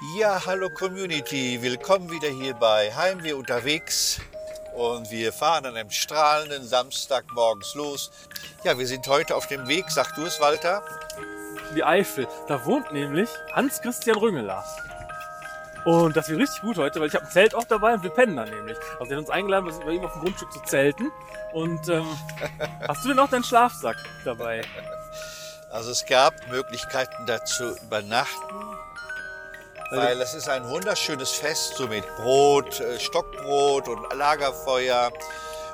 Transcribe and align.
Ja, 0.00 0.46
hallo 0.46 0.70
Community, 0.70 1.60
willkommen 1.60 2.08
wieder 2.08 2.28
hier 2.28 2.54
bei 2.54 2.94
Heimweh 2.94 3.32
unterwegs. 3.32 4.20
Und 4.76 5.10
wir 5.10 5.32
fahren 5.32 5.66
an 5.66 5.76
einem 5.76 5.90
strahlenden 5.90 6.64
Samstag 6.64 7.24
morgens 7.32 7.74
los. 7.74 8.12
Ja, 8.62 8.78
wir 8.78 8.86
sind 8.86 9.08
heute 9.08 9.34
auf 9.34 9.48
dem 9.48 9.66
Weg, 9.66 9.86
sag 9.88 10.14
du 10.14 10.22
es, 10.22 10.40
Walter. 10.40 10.84
Die 11.74 11.82
Eifel. 11.82 12.28
Da 12.46 12.64
wohnt 12.64 12.92
nämlich 12.92 13.28
Hans-Christian 13.52 14.16
Rüngeler. 14.16 14.64
Und 15.84 16.16
das 16.16 16.28
wird 16.28 16.42
richtig 16.42 16.62
gut 16.62 16.78
heute, 16.78 17.00
weil 17.00 17.08
ich 17.08 17.14
habe 17.16 17.26
ein 17.26 17.32
Zelt 17.32 17.56
auch 17.56 17.64
dabei 17.64 17.94
und 17.94 18.04
wir 18.04 18.10
pennen 18.10 18.36
da 18.36 18.44
nämlich. 18.44 18.78
Also 19.00 19.06
der 19.06 19.16
hat 19.16 19.24
uns 19.24 19.30
eingeladen, 19.30 19.68
bei 19.84 19.92
ihm 19.92 20.04
auf 20.04 20.12
dem 20.12 20.22
Grundstück 20.22 20.52
zu 20.52 20.60
zelten. 20.60 21.10
Und 21.52 21.88
ähm, 21.88 22.06
hast 22.86 23.04
du 23.04 23.08
denn 23.08 23.18
auch 23.18 23.30
deinen 23.30 23.42
Schlafsack 23.42 23.96
dabei? 24.24 24.62
Also 25.72 25.90
es 25.90 26.06
gab 26.06 26.34
Möglichkeiten 26.50 27.26
dazu 27.26 27.76
übernachten, 27.82 28.67
weil 29.90 30.20
es 30.20 30.34
ist 30.34 30.48
ein 30.48 30.68
wunderschönes 30.68 31.30
Fest, 31.32 31.74
so 31.76 31.86
mit 31.86 32.04
Brot, 32.16 32.80
äh, 32.80 32.98
Stockbrot 33.00 33.88
und 33.88 34.12
Lagerfeuer. 34.14 35.12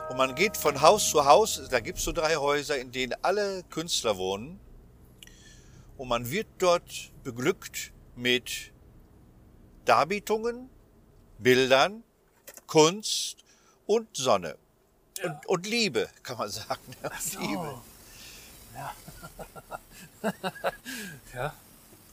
Und 0.09 0.17
man 0.17 0.35
geht 0.35 0.57
von 0.57 0.81
Haus 0.81 1.11
zu 1.11 1.25
Haus, 1.25 1.61
da 1.71 1.81
gibt 1.81 1.99
es 1.99 2.05
so 2.05 2.13
drei 2.13 2.37
Häuser, 2.37 2.79
in 2.79 2.93
denen 2.93 3.15
alle 3.23 3.63
Künstler 3.65 4.17
wohnen. 4.17 4.61
Und 5.97 6.09
man 6.09 6.31
wird 6.31 6.47
dort 6.59 7.11
beglückt 7.23 7.93
mit 8.17 8.73
Darbietungen, 9.85 10.69
Bildern, 11.39 12.05
Kunst 12.67 13.39
und 13.87 14.17
Sonne. 14.17 14.57
Und, 15.23 15.47
und 15.47 15.67
Liebe, 15.67 16.09
kann 16.23 16.39
man 16.39 16.51
sagen. 16.51 16.81
Ja, 17.03 17.11
Liebe. 17.41 17.75
Ja. 21.35 21.55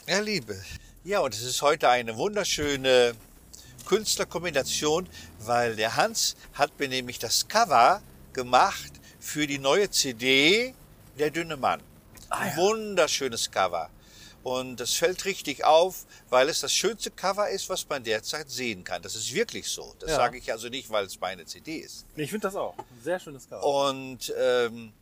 Ja, 0.08 0.20
Liebe. 0.20 0.62
Ja, 1.04 1.20
und 1.20 1.34
es 1.34 1.42
ist 1.42 1.62
heute 1.62 1.90
eine 1.90 2.16
wunderschöne 2.18 3.14
Künstlerkombination, 3.88 5.10
weil 5.40 5.76
der 5.76 5.96
Hans 5.96 6.36
hat 6.54 6.78
mir 6.80 6.88
nämlich 6.88 7.18
das 7.20 7.48
Cover 7.48 8.02
gemacht 8.34 8.92
für 9.20 9.48
die 9.48 9.58
neue 9.60 9.90
CD 9.90 10.74
Der 11.18 11.30
dünne 11.32 11.58
Mann. 11.58 11.82
Ah, 12.30 12.48
ja. 12.48 12.56
Wunderschönes 12.56 13.52
Cover. 13.52 13.90
Und 14.44 14.80
das 14.80 14.94
fällt 14.94 15.26
richtig 15.26 15.64
auf, 15.66 16.06
weil 16.30 16.50
es 16.50 16.62
das 16.62 16.74
schönste 16.74 17.12
Cover 17.12 17.50
ist, 17.50 17.70
was 17.70 17.88
man 17.90 18.04
derzeit 18.04 18.50
sehen 18.50 18.84
kann. 18.84 19.02
Das 19.02 19.16
ist 19.16 19.32
wirklich 19.34 19.68
so. 19.68 19.94
Das 20.00 20.12
Ja. 20.12 20.16
sage 20.16 20.38
ich 20.38 20.52
also 20.52 20.70
nicht, 20.70 20.90
weil 20.90 21.06
es 21.06 21.20
meine 21.20 21.46
CD 21.46 21.78
ist. 21.78 22.06
Ich 22.16 22.30
finde 22.32 22.48
das 22.48 22.56
auch. 22.56 22.76
Ein 22.78 22.86
sehr 23.04 23.20
schönes 23.20 23.48
Cover. 23.50 23.64
Und 23.90 24.34
ähm, 24.40 24.94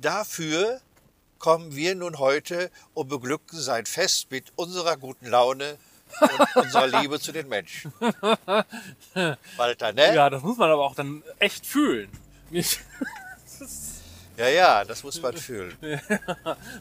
dafür 0.00 0.80
kommen 1.44 1.76
wir 1.76 1.94
nun 1.94 2.18
heute 2.20 2.70
und 2.94 3.08
beglücken 3.08 3.60
sein 3.60 3.84
Fest 3.84 4.30
mit 4.30 4.50
unserer 4.56 4.96
guten 4.96 5.26
Laune 5.26 5.76
und 6.18 6.56
unserer 6.64 6.86
Liebe 6.86 7.20
zu 7.20 7.32
den 7.32 7.50
Menschen. 7.50 7.92
Walter, 9.58 9.92
ne? 9.92 10.14
Ja, 10.14 10.30
das 10.30 10.42
muss 10.42 10.56
man 10.56 10.70
aber 10.70 10.82
auch 10.82 10.94
dann 10.94 11.22
echt 11.38 11.66
fühlen. 11.66 12.08
Ja, 14.36 14.48
ja, 14.48 14.84
das 14.84 15.04
muss 15.04 15.22
man 15.22 15.36
fühlen. 15.36 15.76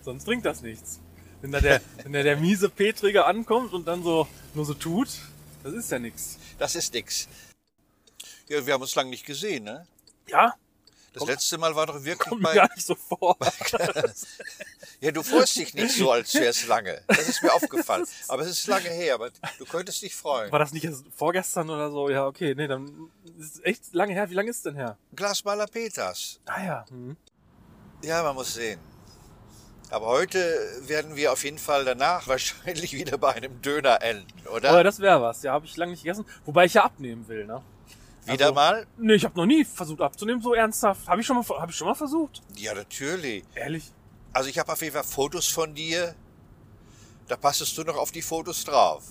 sonst 0.02 0.26
bringt 0.26 0.44
das 0.44 0.64
nichts. 0.64 1.00
Wenn 1.42 1.52
da 1.52 1.60
der, 1.60 1.82
wenn 2.02 2.12
da 2.14 2.24
der 2.24 2.36
miese 2.36 2.68
Petrige 2.68 3.26
ankommt 3.26 3.74
und 3.74 3.88
dann 3.88 4.02
so 4.02 4.28
nur 4.56 4.66
so 4.66 4.74
tut, 4.74 5.10
das 5.62 5.74
ist 5.74 5.92
ja 5.92 6.00
nichts. 6.00 6.40
Das 6.58 6.74
ist 6.76 6.96
nix. 6.96 7.28
Ja, 8.48 8.66
wir 8.66 8.74
haben 8.74 8.82
uns 8.82 8.96
lange 8.96 9.12
nicht 9.12 9.28
gesehen, 9.28 9.66
ne? 9.66 9.86
Ja, 10.28 10.56
Das 11.14 11.26
letzte 11.26 11.58
Mal 11.58 11.76
war 11.76 11.86
doch 11.86 12.04
wirklich 12.04 12.18
kommt 12.20 12.42
mir 12.42 12.50
bei... 12.50 12.56
gar 12.56 12.70
nicht 12.74 12.86
so 12.86 12.96
vor. 12.96 13.38
Ja, 15.04 15.12
du 15.12 15.22
freust 15.22 15.58
dich 15.58 15.74
nicht 15.74 15.98
so, 15.98 16.12
als 16.12 16.34
wäre 16.34 16.46
es 16.46 16.66
lange. 16.66 17.02
Das 17.08 17.28
ist 17.28 17.44
mir 17.44 17.54
aufgefallen. 17.54 18.06
Aber 18.30 18.44
es 18.44 18.48
ist 18.48 18.68
lange 18.68 18.90
her, 18.90 19.16
aber 19.16 19.32
du 19.60 19.66
könntest 19.66 20.02
dich 20.02 20.16
freuen. 20.16 20.50
War 20.50 20.60
das 20.60 20.72
nicht 20.72 20.86
erst 20.86 21.04
vorgestern 21.14 21.70
oder 21.70 21.92
so? 21.92 22.10
Ja, 22.10 22.26
okay, 22.26 22.56
nee, 22.56 22.68
dann 22.68 23.12
ist 23.38 23.56
es 23.56 23.64
echt 23.66 23.94
lange 23.94 24.14
her. 24.14 24.30
Wie 24.30 24.34
lange 24.34 24.50
ist 24.50 24.58
es 24.58 24.64
denn 24.64 24.76
her? 24.76 24.98
Glasmaler 25.14 25.68
Peters. 25.68 26.40
Ah 26.46 26.64
ja. 26.64 26.86
Hm. 26.90 27.18
Ja, 28.02 28.24
man 28.24 28.36
muss 28.36 28.54
sehen. 28.54 28.80
Aber 29.90 30.08
heute 30.08 30.40
werden 30.88 31.16
wir 31.16 31.34
auf 31.34 31.44
jeden 31.44 31.60
Fall 31.60 31.86
danach 31.86 32.26
wahrscheinlich 32.30 32.94
wieder 32.94 33.18
bei 33.18 33.34
einem 33.34 33.62
Döner 33.62 34.02
enden, 34.02 34.48
oder? 34.48 34.70
Aber 34.70 34.84
das 34.86 35.00
wäre 35.00 35.22
was. 35.22 35.44
Ja, 35.44 35.52
habe 35.52 35.66
ich 35.66 35.76
lange 35.76 35.92
nicht 35.92 36.04
gegessen. 36.04 36.26
Wobei 36.46 36.66
ich 36.66 36.76
ja 36.76 36.86
abnehmen 36.86 37.28
will, 37.28 37.46
ne? 37.46 37.62
Wieder 38.26 38.46
also- 38.46 38.54
mal? 38.54 38.88
Nee, 38.98 39.14
ich 39.16 39.26
habe 39.26 39.36
noch 39.38 39.46
nie 39.46 39.64
versucht 39.66 40.02
abzunehmen, 40.02 40.42
so 40.42 40.54
ernsthaft. 40.54 41.08
Habe 41.08 41.22
ich 41.22 41.28
schon 41.28 41.36
mal, 41.36 41.46
habe 41.60 41.72
ich 41.72 41.78
schon 41.78 41.88
mal 41.88 41.96
versucht? 41.96 42.42
Ja, 42.58 42.74
natürlich. 42.74 43.44
Ehrlich? 43.56 43.92
Also 44.32 44.50
ich 44.50 44.58
habe 44.58 44.72
auf 44.72 44.82
jeden 44.82 44.94
Fall 44.94 45.04
Fotos 45.04 45.48
von 45.48 45.74
dir. 45.76 46.16
Da 47.28 47.38
passest 47.38 47.78
du 47.78 47.84
noch 47.84 47.98
auf 47.98 48.12
die 48.12 48.22
Fotos 48.22 48.64
drauf. 48.66 49.04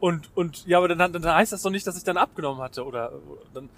Und, 0.00 0.30
und, 0.36 0.66
ja, 0.66 0.78
aber 0.78 0.88
dann, 0.88 1.12
dann 1.12 1.24
heißt 1.24 1.52
das 1.52 1.62
doch 1.62 1.70
nicht, 1.70 1.86
dass 1.86 1.96
ich 1.96 2.04
dann 2.04 2.16
abgenommen 2.16 2.60
hatte, 2.60 2.84
oder, 2.84 3.12
oder 3.12 3.42
dann, 3.54 3.68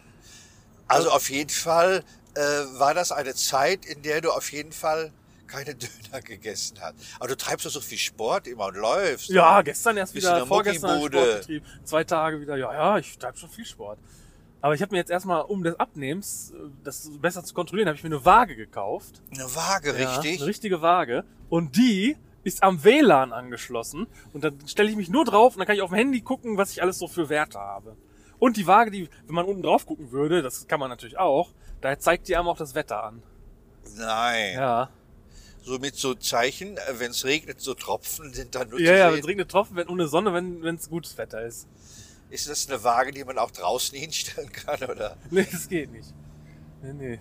Also 0.88 1.10
auf 1.10 1.28
jeden 1.28 1.50
Fall 1.50 2.02
äh, 2.34 2.40
war 2.40 2.94
das 2.94 3.12
eine 3.12 3.34
Zeit, 3.34 3.84
in 3.84 4.02
der 4.02 4.20
du 4.20 4.30
auf 4.30 4.50
jeden 4.50 4.72
Fall 4.72 5.12
keine 5.46 5.74
Döner 5.74 6.22
gegessen 6.22 6.78
hast. 6.80 6.94
Aber 7.18 7.28
du 7.28 7.36
treibst 7.36 7.66
doch 7.66 7.70
so 7.70 7.80
viel 7.80 7.98
Sport 7.98 8.46
immer 8.46 8.66
und 8.66 8.76
läufst. 8.76 9.28
ja, 9.28 9.62
gestern 9.62 9.96
erst 9.96 10.14
wieder, 10.14 10.34
der 10.36 10.46
vorgestern 10.46 11.02
hab. 11.02 11.12
Sport 11.12 11.40
getrieben, 11.40 11.66
zwei 11.84 12.04
Tage 12.04 12.40
wieder, 12.40 12.56
ja, 12.56 12.72
ja, 12.72 12.98
ich 12.98 13.18
treibe 13.18 13.36
schon 13.36 13.50
viel 13.50 13.66
Sport. 13.66 13.98
Aber 14.64 14.74
ich 14.74 14.80
habe 14.80 14.92
mir 14.92 14.96
jetzt 14.98 15.10
erstmal, 15.10 15.42
um 15.42 15.62
des 15.62 15.78
Abnehmens, 15.78 16.52
äh, 16.52 16.70
das 16.84 17.10
besser 17.20 17.44
zu 17.44 17.52
kontrollieren, 17.52 17.86
habe 17.86 17.98
ich 17.98 18.02
mir 18.02 18.08
eine 18.08 18.24
Waage 18.24 18.56
gekauft. 18.56 19.20
Eine 19.30 19.44
Waage, 19.54 19.88
Ja, 20.00 20.14
richtig? 20.14 20.40
eine 20.40 20.46
richtige 20.48 20.80
Waage. 20.80 21.24
Und 21.50 21.76
die 21.76 22.16
ist 22.44 22.62
am 22.62 22.82
WLAN 22.82 23.34
angeschlossen. 23.34 24.06
Und 24.32 24.42
dann 24.42 24.58
stelle 24.66 24.88
ich 24.88 24.96
mich 24.96 25.10
nur 25.10 25.26
drauf 25.26 25.52
und 25.54 25.58
dann 25.58 25.66
kann 25.66 25.76
ich 25.76 25.82
auf 25.82 25.90
dem 25.90 25.96
Handy 25.96 26.22
gucken, 26.22 26.56
was 26.56 26.70
ich 26.70 26.80
alles 26.80 26.98
so 26.98 27.08
für 27.08 27.28
Werte 27.28 27.58
habe. 27.58 27.94
Und 28.38 28.56
die 28.56 28.66
Waage, 28.66 28.90
die, 28.90 29.10
wenn 29.26 29.34
man 29.34 29.44
unten 29.44 29.62
drauf 29.62 29.84
gucken 29.84 30.10
würde, 30.12 30.40
das 30.40 30.66
kann 30.66 30.80
man 30.80 30.88
natürlich 30.88 31.18
auch, 31.18 31.50
da 31.82 31.98
zeigt 31.98 32.28
die 32.28 32.34
einem 32.36 32.48
auch 32.48 32.56
das 32.56 32.74
Wetter 32.74 33.04
an. 33.04 33.22
Nein. 33.98 34.54
Ja. 34.54 34.88
So 35.62 35.78
mit 35.78 35.94
so 35.94 36.14
Zeichen, 36.14 36.78
wenn 36.98 37.10
es 37.10 37.26
regnet, 37.26 37.60
so 37.60 37.74
Tropfen 37.74 38.32
sind 38.32 38.54
da 38.54 38.64
nur 38.64 38.80
Ja, 38.80 38.94
ja, 38.94 39.10
sehen. 39.10 39.20
es 39.20 39.26
regnet 39.26 39.50
Tropfen, 39.50 39.76
wenn 39.76 39.88
ohne 39.88 40.08
Sonne, 40.08 40.32
wenn 40.32 40.74
es 40.74 40.88
gutes 40.88 41.18
Wetter 41.18 41.42
ist. 41.44 41.68
Ist 42.34 42.48
das 42.48 42.68
eine 42.68 42.82
Waage, 42.82 43.12
die 43.12 43.22
man 43.22 43.38
auch 43.38 43.52
draußen 43.52 43.96
hinstellen 44.04 44.50
kann, 44.50 44.82
oder? 44.82 45.16
Nee, 45.30 45.46
das 45.50 45.68
geht 45.68 45.92
nicht. 45.92 46.12
Nee, 46.82 46.92
nee. 46.92 47.18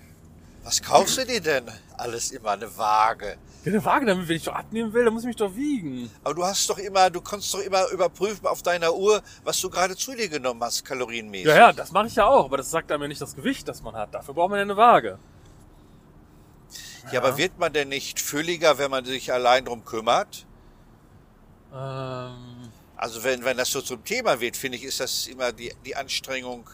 Was 0.63 0.81
kaufst 0.81 1.19
du 1.19 1.25
dir 1.25 1.39
denn? 1.39 1.65
Alles 1.97 2.31
immer 2.31 2.51
eine 2.51 2.75
Waage. 2.75 3.37
Ja, 3.63 3.71
eine 3.71 3.85
Waage, 3.85 4.07
damit, 4.07 4.27
wenn 4.27 4.37
ich 4.37 4.43
doch 4.43 4.55
abnehmen 4.55 4.91
will, 4.91 5.05
dann 5.05 5.13
muss 5.13 5.21
ich 5.21 5.27
mich 5.27 5.35
doch 5.35 5.55
wiegen. 5.55 6.09
Aber 6.23 6.33
du 6.33 6.43
hast 6.43 6.67
doch 6.67 6.79
immer, 6.79 7.11
du 7.11 7.21
kannst 7.21 7.53
doch 7.53 7.59
immer 7.59 7.87
überprüfen 7.91 8.47
auf 8.47 8.63
deiner 8.63 8.95
Uhr, 8.95 9.21
was 9.43 9.61
du 9.61 9.69
gerade 9.69 9.95
zu 9.95 10.15
dir 10.15 10.29
genommen 10.29 10.63
hast, 10.63 10.83
kalorienmäßig. 10.83 11.45
Ja, 11.45 11.55
ja, 11.57 11.73
das 11.73 11.91
mache 11.91 12.07
ich 12.07 12.15
ja 12.15 12.25
auch, 12.25 12.45
aber 12.45 12.57
das 12.57 12.71
sagt 12.71 12.91
einem 12.91 13.03
ja 13.03 13.07
nicht 13.09 13.21
das 13.21 13.35
Gewicht, 13.35 13.67
das 13.67 13.83
man 13.83 13.93
hat. 13.93 14.15
Dafür 14.15 14.33
braucht 14.33 14.49
man 14.49 14.57
ja 14.57 14.63
eine 14.63 14.77
Waage. 14.77 15.19
Ja, 17.11 17.19
aber 17.19 17.37
wird 17.37 17.59
man 17.59 17.71
denn 17.71 17.89
nicht 17.89 18.19
fülliger, 18.19 18.79
wenn 18.79 18.89
man 18.89 19.05
sich 19.05 19.31
allein 19.31 19.65
drum 19.65 19.85
kümmert? 19.85 20.47
Ähm, 21.71 22.52
Also 22.95 23.23
wenn, 23.23 23.43
wenn 23.43 23.57
das 23.57 23.71
so 23.71 23.81
zum 23.81 24.03
Thema 24.03 24.39
wird, 24.39 24.55
finde 24.55 24.77
ich, 24.77 24.83
ist 24.83 24.99
das 24.99 25.27
immer 25.27 25.51
die, 25.51 25.73
die 25.85 25.95
Anstrengung. 25.95 26.69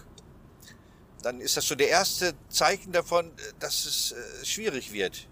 Dann 1.22 1.42
ist 1.42 1.58
das 1.58 1.68
so 1.68 1.76
der 1.76 1.90
erste 1.90 2.34
Zeichen 2.50 2.92
davon, 2.92 3.32
dass 3.60 3.86
es 3.86 4.12
äh, 4.12 4.46
schwierig 4.46 4.92
wird. 4.94 5.28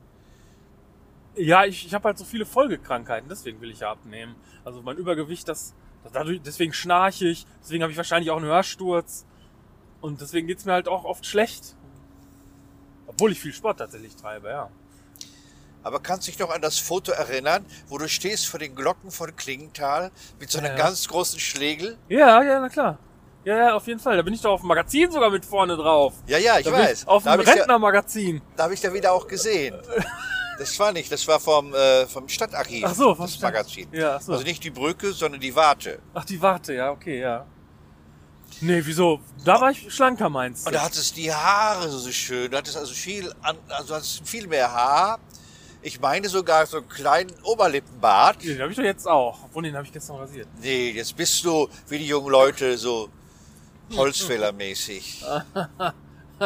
Ja, 1.36 1.66
ich, 1.66 1.86
ich 1.86 1.94
habe 1.94 2.06
halt 2.06 2.18
so 2.18 2.26
viele 2.26 2.46
Folgekrankheiten, 2.46 3.30
deswegen 3.30 3.62
will 3.62 3.70
ich 3.70 3.82
ja 3.82 3.92
abnehmen. 3.92 4.36
Also 4.66 4.82
mein 4.82 4.98
Übergewicht, 4.98 5.48
das, 5.48 5.76
das 6.04 6.12
dadurch, 6.12 6.42
deswegen 6.42 6.74
schnarche 6.74 7.28
ich, 7.28 7.46
deswegen 7.62 7.84
habe 7.84 7.92
ich 7.92 7.98
wahrscheinlich 7.98 8.32
auch 8.32 8.38
einen 8.38 8.48
Hörsturz. 8.48 9.26
Und 10.02 10.22
deswegen 10.22 10.48
geht's 10.48 10.66
mir 10.66 10.74
halt 10.74 10.88
auch 10.88 11.06
oft 11.06 11.26
schlecht. 11.26 11.76
Obwohl 13.08 13.32
ich 13.32 13.40
viel 13.40 13.54
Sport 13.54 13.80
tatsächlich 13.80 14.16
treibe, 14.16 14.50
ja. 14.50 14.72
Aber 15.88 16.00
kannst 16.00 16.28
dich 16.28 16.38
noch 16.38 16.50
an 16.52 16.62
das 16.62 16.78
Foto 16.78 17.12
erinnern, 17.12 17.66
wo 17.88 17.98
du 17.98 18.08
stehst 18.08 18.48
vor 18.48 18.60
den 18.60 18.76
Glocken 18.76 19.10
von 19.12 19.36
Klingenthal 19.36 20.12
mit 20.40 20.52
so 20.52 20.60
einem 20.60 20.72
Ja. 20.72 20.84
ganz 20.84 21.08
großen 21.08 21.40
Schlegel? 21.40 21.98
Ja, 22.10 22.44
ja, 22.44 22.60
na 22.60 22.70
klar. 22.70 23.00
Ja, 23.46 23.58
ja, 23.58 23.76
auf 23.76 23.88
jeden 23.88 24.00
Fall. 24.00 24.18
Da 24.18 24.24
bin 24.24 24.34
ich 24.34 24.42
doch 24.42 24.52
auf 24.52 24.60
dem 24.62 24.68
Magazin 24.68 25.10
sogar 25.10 25.30
mit 25.30 25.46
vorne 25.46 25.78
drauf. 25.78 26.14
Ja, 26.28 26.38
ja, 26.38 26.60
ich 26.60 26.66
da 26.66 26.72
weiß. 26.74 27.08
auf 27.08 27.24
dem 27.24 27.32
habe 27.32 27.48
Rentnermagazin. 27.48 28.42
da 28.58 28.66
hab 28.66 28.72
ich 28.72 28.82
da 28.82 28.94
wieder 28.94 29.12
auch 29.14 29.28
gesehen. 29.28 29.76
Das 30.60 30.80
war 30.80 30.92
nicht, 30.92 31.12
das 31.12 31.28
war 31.28 31.40
vom, 31.40 31.72
äh, 31.76 32.08
vom 32.08 32.28
Stadtarchiv. 32.28 32.84
Ach 32.84 32.96
so, 32.96 33.14
vom 33.14 33.26
das 33.26 33.36
Stadt- 33.36 33.54
Magazin. 33.54 33.88
Ja, 33.92 34.16
ach 34.16 34.22
so. 34.22 34.32
Also 34.32 34.44
nicht 34.44 34.64
die 34.64 34.72
Brücke, 34.72 35.12
sondern 35.14 35.40
die 35.40 35.56
Warte. 35.56 36.00
Ach, 36.16 36.26
die 36.26 36.42
Warte, 36.42 36.74
ja, 36.74 36.90
okay, 36.90 37.20
ja. 37.22 37.46
Nee, 38.62 38.82
wieso? 38.84 39.20
Da 39.46 39.62
war 39.62 39.70
ich 39.70 39.94
schlanker, 39.94 40.30
meinst 40.30 40.64
du? 40.66 40.70
Und 40.70 40.74
da 40.74 40.82
hattest 40.82 41.16
die 41.16 41.32
Haare 41.32 41.88
so 41.90 42.10
schön. 42.12 42.50
Du 42.50 42.58
hattest 42.58 42.76
also 42.76 42.92
viel, 42.92 43.32
an, 43.44 43.56
also 43.70 43.94
hattest 43.94 44.28
viel 44.28 44.48
mehr 44.48 44.72
Haar. 44.74 45.20
Ich 45.82 46.00
meine 46.00 46.28
sogar 46.28 46.66
so 46.66 46.78
einen 46.78 46.90
kleinen 46.90 47.32
Oberlippenbart. 47.44 48.44
Den 48.44 48.60
habe 48.62 48.72
ich 48.72 48.78
doch 48.78 48.84
jetzt 48.84 49.08
auch. 49.08 49.40
Obwohl, 49.46 49.64
den 49.64 49.76
habe 49.76 49.86
ich 49.86 49.94
gestern 49.94 50.18
rasiert. 50.18 50.48
Nee, 50.62 50.92
jetzt 50.92 51.16
bist 51.16 51.44
du 51.46 51.70
wie 51.88 52.00
die 52.00 52.08
jungen 52.08 52.30
Leute 52.30 52.78
so 52.78 53.10
Holzfällermäßig. 53.96 55.24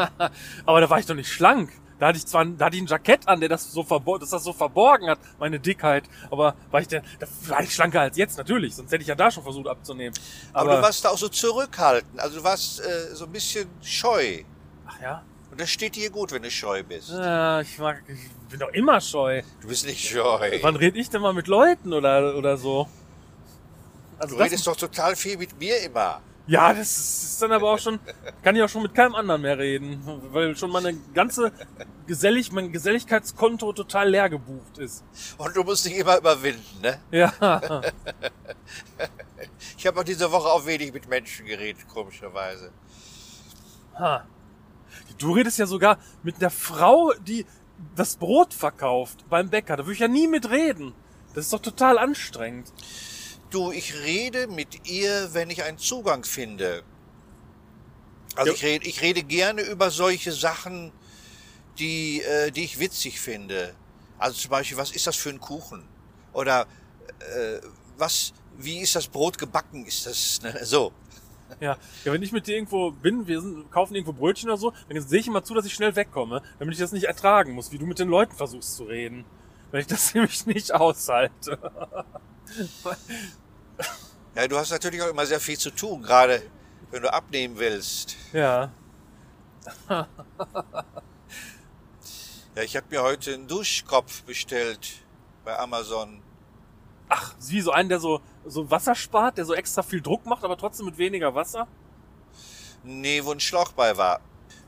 Aber 0.66 0.82
da 0.82 0.90
war 0.90 1.00
ich 1.00 1.06
doch 1.06 1.16
nicht 1.16 1.32
schlank. 1.32 1.72
Da 2.00 2.08
hatte 2.08 2.18
ich 2.18 2.26
zwar 2.26 2.44
da 2.46 2.66
hatte 2.66 2.76
ich 2.76 2.82
ein 2.82 2.88
Jackett 2.88 3.28
an, 3.28 3.40
der 3.40 3.50
das 3.50 3.72
so 3.72 3.84
verbo 3.84 4.18
das 4.18 4.32
das 4.32 4.44
so 4.44 4.54
verborgen 4.54 5.08
hat, 5.08 5.20
meine 5.38 5.60
Dickheit. 5.60 6.04
Aber 6.32 6.56
war 6.72 6.82
ich 6.82 6.88
der, 6.88 7.04
da 7.20 7.28
war 7.48 7.62
ich 7.62 7.74
schlanker 7.76 8.02
als 8.02 8.18
jetzt, 8.18 8.38
natürlich. 8.40 8.76
Sonst 8.76 8.92
hätte 8.92 9.04
ich 9.04 9.08
ja 9.08 9.14
da 9.14 9.30
schon 9.30 9.44
versucht 9.44 9.68
abzunehmen. 9.68 10.14
Aber, 10.52 10.78
du 10.78 10.82
warst 10.82 11.06
da 11.06 11.10
auch 11.10 11.18
so 11.18 11.28
zurückhaltend. 11.30 12.20
Also 12.20 12.40
du 12.40 12.44
warst 12.44 12.80
äh, 12.80 13.14
so 13.14 13.26
ein 13.26 13.32
bisschen 13.32 13.70
scheu. 13.84 14.44
ach 14.88 15.00
ja. 15.00 15.24
Und 15.52 15.60
das 15.60 15.70
steht 15.70 15.96
dir 15.96 16.10
gut, 16.10 16.32
wenn 16.32 16.42
du 16.44 16.50
scheu 16.50 16.82
bist. 16.84 17.10
Ja, 17.10 17.60
ich, 17.62 17.78
mag, 17.78 18.02
ich 18.08 18.30
bin 18.50 18.60
doch 18.60 18.70
immer 18.70 19.02
scheu. 19.02 19.42
Du 19.62 19.68
bist 19.68 19.86
nicht 19.86 20.08
scheu. 20.10 20.60
Wann 20.62 20.76
red 20.78 20.96
ich 20.96 21.10
denn 21.10 21.22
mal 21.22 21.34
mit 21.34 21.48
Leuten 21.48 21.92
oder, 21.94 22.36
oder 22.38 22.56
so? 22.58 22.88
Also 24.18 24.36
Du 24.38 24.42
redest 24.42 24.66
doch 24.66 24.78
total 24.78 25.16
viel 25.16 25.38
mit 25.38 25.58
mir 25.60 25.78
immer. 25.80 26.22
ja, 26.48 26.74
das 26.74 26.98
ist, 26.98 27.24
ist 27.24 27.42
dann 27.42 27.52
aber 27.52 27.72
auch 27.72 27.80
schon, 27.80 28.00
kann 28.44 28.56
ich 28.56 28.62
auch 28.62 28.70
schon 28.70 28.84
mit 28.84 28.94
keinem 28.94 29.16
anderen 29.16 29.42
mehr 29.42 29.58
reden, 29.58 30.02
weil 30.32 30.56
schon 30.56 30.72
meine 30.72 30.94
ganze 31.14 31.52
Gesellig, 32.08 32.52
mein 32.52 32.72
Geselligkeitskonto 32.72 33.74
total 33.74 34.10
leer 34.10 34.30
gebucht 34.30 34.78
ist. 34.78 35.04
Und 35.38 35.56
du 35.56 35.64
musst 35.64 35.86
dich 35.86 35.98
immer 35.98 36.18
überwinden, 36.18 36.82
ne? 36.82 37.00
Ja, 37.12 37.34
Ich 39.78 39.88
habe 39.88 40.00
auch 40.00 40.04
diese 40.04 40.32
Woche 40.32 40.48
auch 40.48 40.66
wenig 40.66 40.94
mit 40.94 41.08
Menschen 41.10 41.46
geredet, 41.46 41.88
komischerweise. 41.88 42.72
ha. 43.98 44.26
Du 45.18 45.34
redest 45.34 45.60
ja 45.60 45.66
sogar 45.66 45.98
mit 46.24 46.42
der 46.42 46.50
Frau, 46.50 47.14
die 47.26 47.46
das 47.96 48.16
Brot 48.16 48.54
verkauft 48.54 49.26
beim 49.30 49.50
Bäcker. 49.50 49.78
Da 49.78 49.84
würde 49.84 49.94
ich 49.94 50.00
ja 50.00 50.08
nie 50.08 50.28
mit 50.28 50.50
reden. 50.50 50.94
Das 51.34 51.46
ist 51.46 51.54
doch 51.54 51.62
total 51.62 51.98
anstrengend. 51.98 52.72
Du, 53.50 53.72
ich 53.72 53.96
rede 54.04 54.48
mit 54.48 54.88
ihr, 54.90 55.34
wenn 55.34 55.50
ich 55.50 55.64
einen 55.64 55.78
Zugang 55.78 56.24
finde. 56.24 56.84
Also 58.36 58.52
Ja. 58.52 58.56
ich 58.56 58.64
rede, 58.64 58.88
ich 58.88 59.02
rede 59.02 59.24
gerne 59.24 59.62
über 59.62 59.92
solche 59.92 60.32
Sachen, 60.32 60.92
die, 61.80 62.22
äh, 62.22 62.52
die 62.52 62.64
ich 62.64 62.80
witzig 62.80 63.20
finde. 63.20 63.76
Also 64.18 64.38
zum 64.38 64.52
Beispiel, 64.52 64.78
was 64.78 64.92
ist 64.92 65.08
das 65.08 65.16
für 65.16 65.30
ein 65.30 65.40
Kuchen? 65.40 65.88
Oder 66.34 66.68
äh, 67.20 67.60
was, 67.98 68.34
wie 68.58 68.80
ist 68.80 68.96
das 68.96 69.08
Brot 69.08 69.38
gebacken? 69.38 69.86
Ist 69.86 70.06
das 70.06 70.42
ne? 70.42 70.60
so? 70.64 70.94
Ja. 71.62 71.78
ja, 72.04 72.12
wenn 72.12 72.24
ich 72.24 72.32
mit 72.32 72.48
dir 72.48 72.56
irgendwo 72.56 72.90
bin, 72.90 73.28
wir 73.28 73.40
sind, 73.40 73.72
kaufen 73.72 73.94
irgendwo 73.94 74.14
Brötchen 74.14 74.50
oder 74.50 74.58
so, 74.58 74.74
dann 74.90 75.00
sehe 75.00 75.20
ich 75.20 75.28
immer 75.28 75.44
zu, 75.44 75.54
dass 75.54 75.66
ich 75.66 75.74
schnell 75.74 75.96
wegkomme, 75.96 76.42
damit 76.58 76.74
ich 76.74 76.80
das 76.80 76.92
nicht 76.92 77.06
ertragen 77.06 77.54
muss, 77.54 77.72
wie 77.72 77.78
du 77.78 77.86
mit 77.86 78.00
den 78.00 78.10
Leuten 78.10 78.36
versuchst 78.36 78.76
zu 78.76 78.86
reden. 78.86 79.26
Weil 79.70 79.82
ich 79.82 79.88
das 79.88 80.14
nämlich 80.16 80.46
nicht 80.48 80.74
aushalte. 80.74 81.58
Ja, 84.36 84.48
du 84.48 84.58
hast 84.58 84.72
natürlich 84.72 85.02
auch 85.02 85.10
immer 85.10 85.26
sehr 85.26 85.40
viel 85.40 85.58
zu 85.58 85.70
tun, 85.70 86.02
gerade 86.02 86.42
wenn 86.90 87.04
du 87.04 87.14
abnehmen 87.14 87.58
willst. 87.58 88.18
Ja. 88.34 88.72
Ja, 92.54 92.64
ich 92.64 92.76
habe 92.76 92.88
mir 92.90 93.02
heute 93.02 93.34
einen 93.34 93.48
Duschkopf 93.48 94.24
bestellt 94.24 94.90
bei 95.46 95.58
Amazon. 95.58 96.22
Ach, 97.08 97.34
wie 97.48 97.62
so 97.62 97.72
einen, 97.72 97.88
der 97.88 98.00
so, 98.02 98.20
so 98.46 98.70
Wasser 98.70 98.96
spart, 98.96 99.38
der 99.38 99.46
so 99.46 99.54
extra 99.54 99.84
viel 99.84 100.02
Druck 100.02 100.26
macht, 100.26 100.44
aber 100.44 100.58
trotzdem 100.58 100.86
mit 100.86 100.98
weniger 100.98 101.34
Wasser? 101.36 101.68
Nee, 102.84 103.24
wo 103.24 103.32
ein 103.32 103.40
Schlauch 103.40 103.72
bei 103.74 103.98
war. 103.98 104.22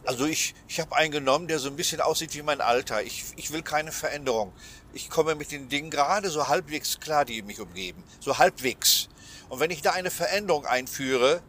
Also 0.05 0.25
ich, 0.25 0.53
ich 0.67 0.79
habe 0.79 0.95
einen 0.95 1.11
genommen, 1.11 1.47
der 1.47 1.59
so 1.59 1.69
ein 1.69 1.75
bisschen 1.75 2.01
aussieht 2.01 2.35
wie 2.35 2.41
mein 2.41 2.61
Alter. 2.61 3.01
Ich, 3.03 3.23
ich 3.37 3.51
will 3.51 3.61
keine 3.61 3.91
Veränderung. 3.91 4.51
Ich 4.93 5.09
komme 5.09 5.35
mit 5.35 5.51
den 5.51 5.69
Dingen 5.69 5.89
gerade 5.89 6.29
so 6.29 6.47
halbwegs 6.47 6.99
klar, 6.99 7.25
die 7.25 7.41
mich 7.41 7.59
umgeben. 7.61 8.03
So 8.19 8.37
halbwegs. 8.37 9.07
Und 9.49 9.59
wenn 9.59 9.71
ich 9.71 9.81
da 9.81 9.91
eine 9.91 10.11
Veränderung 10.11 10.65
einführe, 10.65 11.41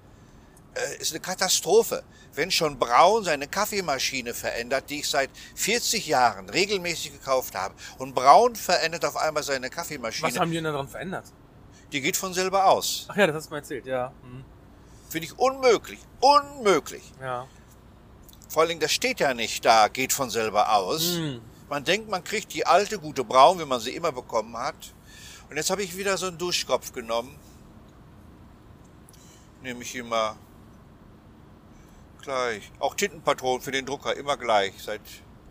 äh, 0.75 1.01
ist 1.01 1.13
eine 1.13 1.21
Katastrophe. 1.21 2.05
Wenn 2.33 2.51
schon 2.51 2.79
Braun 2.79 3.25
seine 3.25 3.47
Kaffeemaschine 3.49 4.35
verändert, 4.35 4.89
die 4.89 5.01
ich 5.01 5.09
seit 5.09 5.31
40 5.57 6.07
Jahren 6.07 6.49
regelmäßig 6.49 7.13
gekauft 7.13 7.55
habe, 7.55 7.75
und 7.99 8.15
Braun 8.15 8.57
verändert 8.57 9.05
auf 9.05 9.17
einmal 9.17 9.43
seine 9.43 9.69
Was 9.69 9.75
Kaffeemaschine, 9.75 10.39
haben 10.39 10.51
die 10.51 10.57
denn 10.57 10.65
daran 10.65 10.89
verändert? 10.89 11.27
Die 11.95 12.01
geht 12.01 12.17
von 12.17 12.35
selber 12.35 12.67
aus. 12.67 13.07
Ach 13.09 13.17
ja, 13.17 13.29
das 13.29 13.37
hast 13.37 13.47
du 13.47 13.55
mir 13.55 13.59
erzählt, 13.59 13.87
ja. 13.87 14.13
Hm. 14.23 14.45
Finde 15.09 15.27
ich 15.29 15.39
unmöglich. 15.39 16.01
Unmöglich. 16.21 17.05
Ja. 17.21 17.47
Vor 18.49 18.63
allen 18.63 18.71
Dingen, 18.71 18.81
das 18.81 18.91
steht 18.91 19.21
ja 19.21 19.33
nicht 19.33 19.65
da, 19.65 19.87
geht 19.87 20.13
von 20.13 20.29
selber 20.29 20.75
aus. 20.75 21.17
Hm. 21.17 21.41
Man 21.69 21.85
denkt, 21.85 22.11
man 22.11 22.25
kriegt 22.25 22.53
die 22.53 22.67
alte 22.67 22.99
gute 22.99 23.23
Braun, 23.23 23.61
wie 23.61 23.65
man 23.65 23.81
sie 23.81 23.95
immer 23.95 24.11
bekommen 24.11 24.57
hat. 24.57 24.75
Und 25.49 25.57
jetzt 25.57 25.71
habe 25.71 25.85
ich 25.85 25.97
wieder 25.97 26.17
so 26.17 26.27
einen 26.27 26.37
Duschkopf 26.37 26.93
genommen. 26.93 27.39
Nehme 29.63 29.83
ich 29.83 29.95
immer 29.95 30.37
gleich. 32.23 32.73
Auch 32.81 32.97
Tintenpatronen 32.97 33.63
für 33.63 33.71
den 33.71 33.87
Drucker, 33.87 34.17
immer 34.17 34.37
gleich, 34.37 34.75
seit 34.83 35.01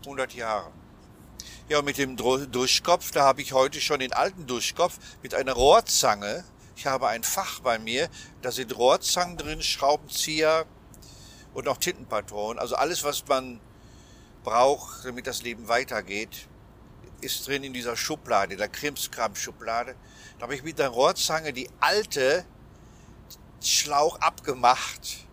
100 0.04 0.34
Jahren. 0.34 0.72
Ja, 1.68 1.78
und 1.78 1.84
mit 1.84 1.98
dem 1.98 2.16
Duschkopf, 2.16 3.10
da 3.10 3.24
habe 3.24 3.40
ich 3.40 3.52
heute 3.52 3.80
schon 3.80 4.00
den 4.00 4.12
alten 4.12 4.46
Duschkopf 4.46 4.98
mit 5.22 5.34
einer 5.34 5.52
Rohrzange. 5.52 6.44
Ich 6.76 6.86
habe 6.86 7.08
ein 7.08 7.22
Fach 7.22 7.60
bei 7.60 7.78
mir, 7.78 8.08
da 8.42 8.50
sind 8.50 8.76
Rohrzangen 8.76 9.36
drin, 9.36 9.62
Schraubenzieher 9.62 10.66
und 11.54 11.68
auch 11.68 11.78
Tintenpatronen. 11.78 12.58
Also 12.58 12.74
alles, 12.74 13.04
was 13.04 13.24
man 13.26 13.60
braucht, 14.42 15.04
damit 15.04 15.26
das 15.26 15.42
Leben 15.42 15.68
weitergeht, 15.68 16.48
ist 17.20 17.46
drin 17.46 17.64
in 17.64 17.72
dieser 17.72 17.96
Schublade, 17.96 18.56
der 18.56 18.68
Krimskram-Schublade. 18.68 19.94
Da 20.38 20.42
habe 20.42 20.54
ich 20.54 20.62
mit 20.62 20.78
der 20.78 20.88
Rohrzange 20.88 21.52
die 21.52 21.70
alte 21.80 22.44
Schlauch 23.62 24.20
abgemacht, 24.20 25.26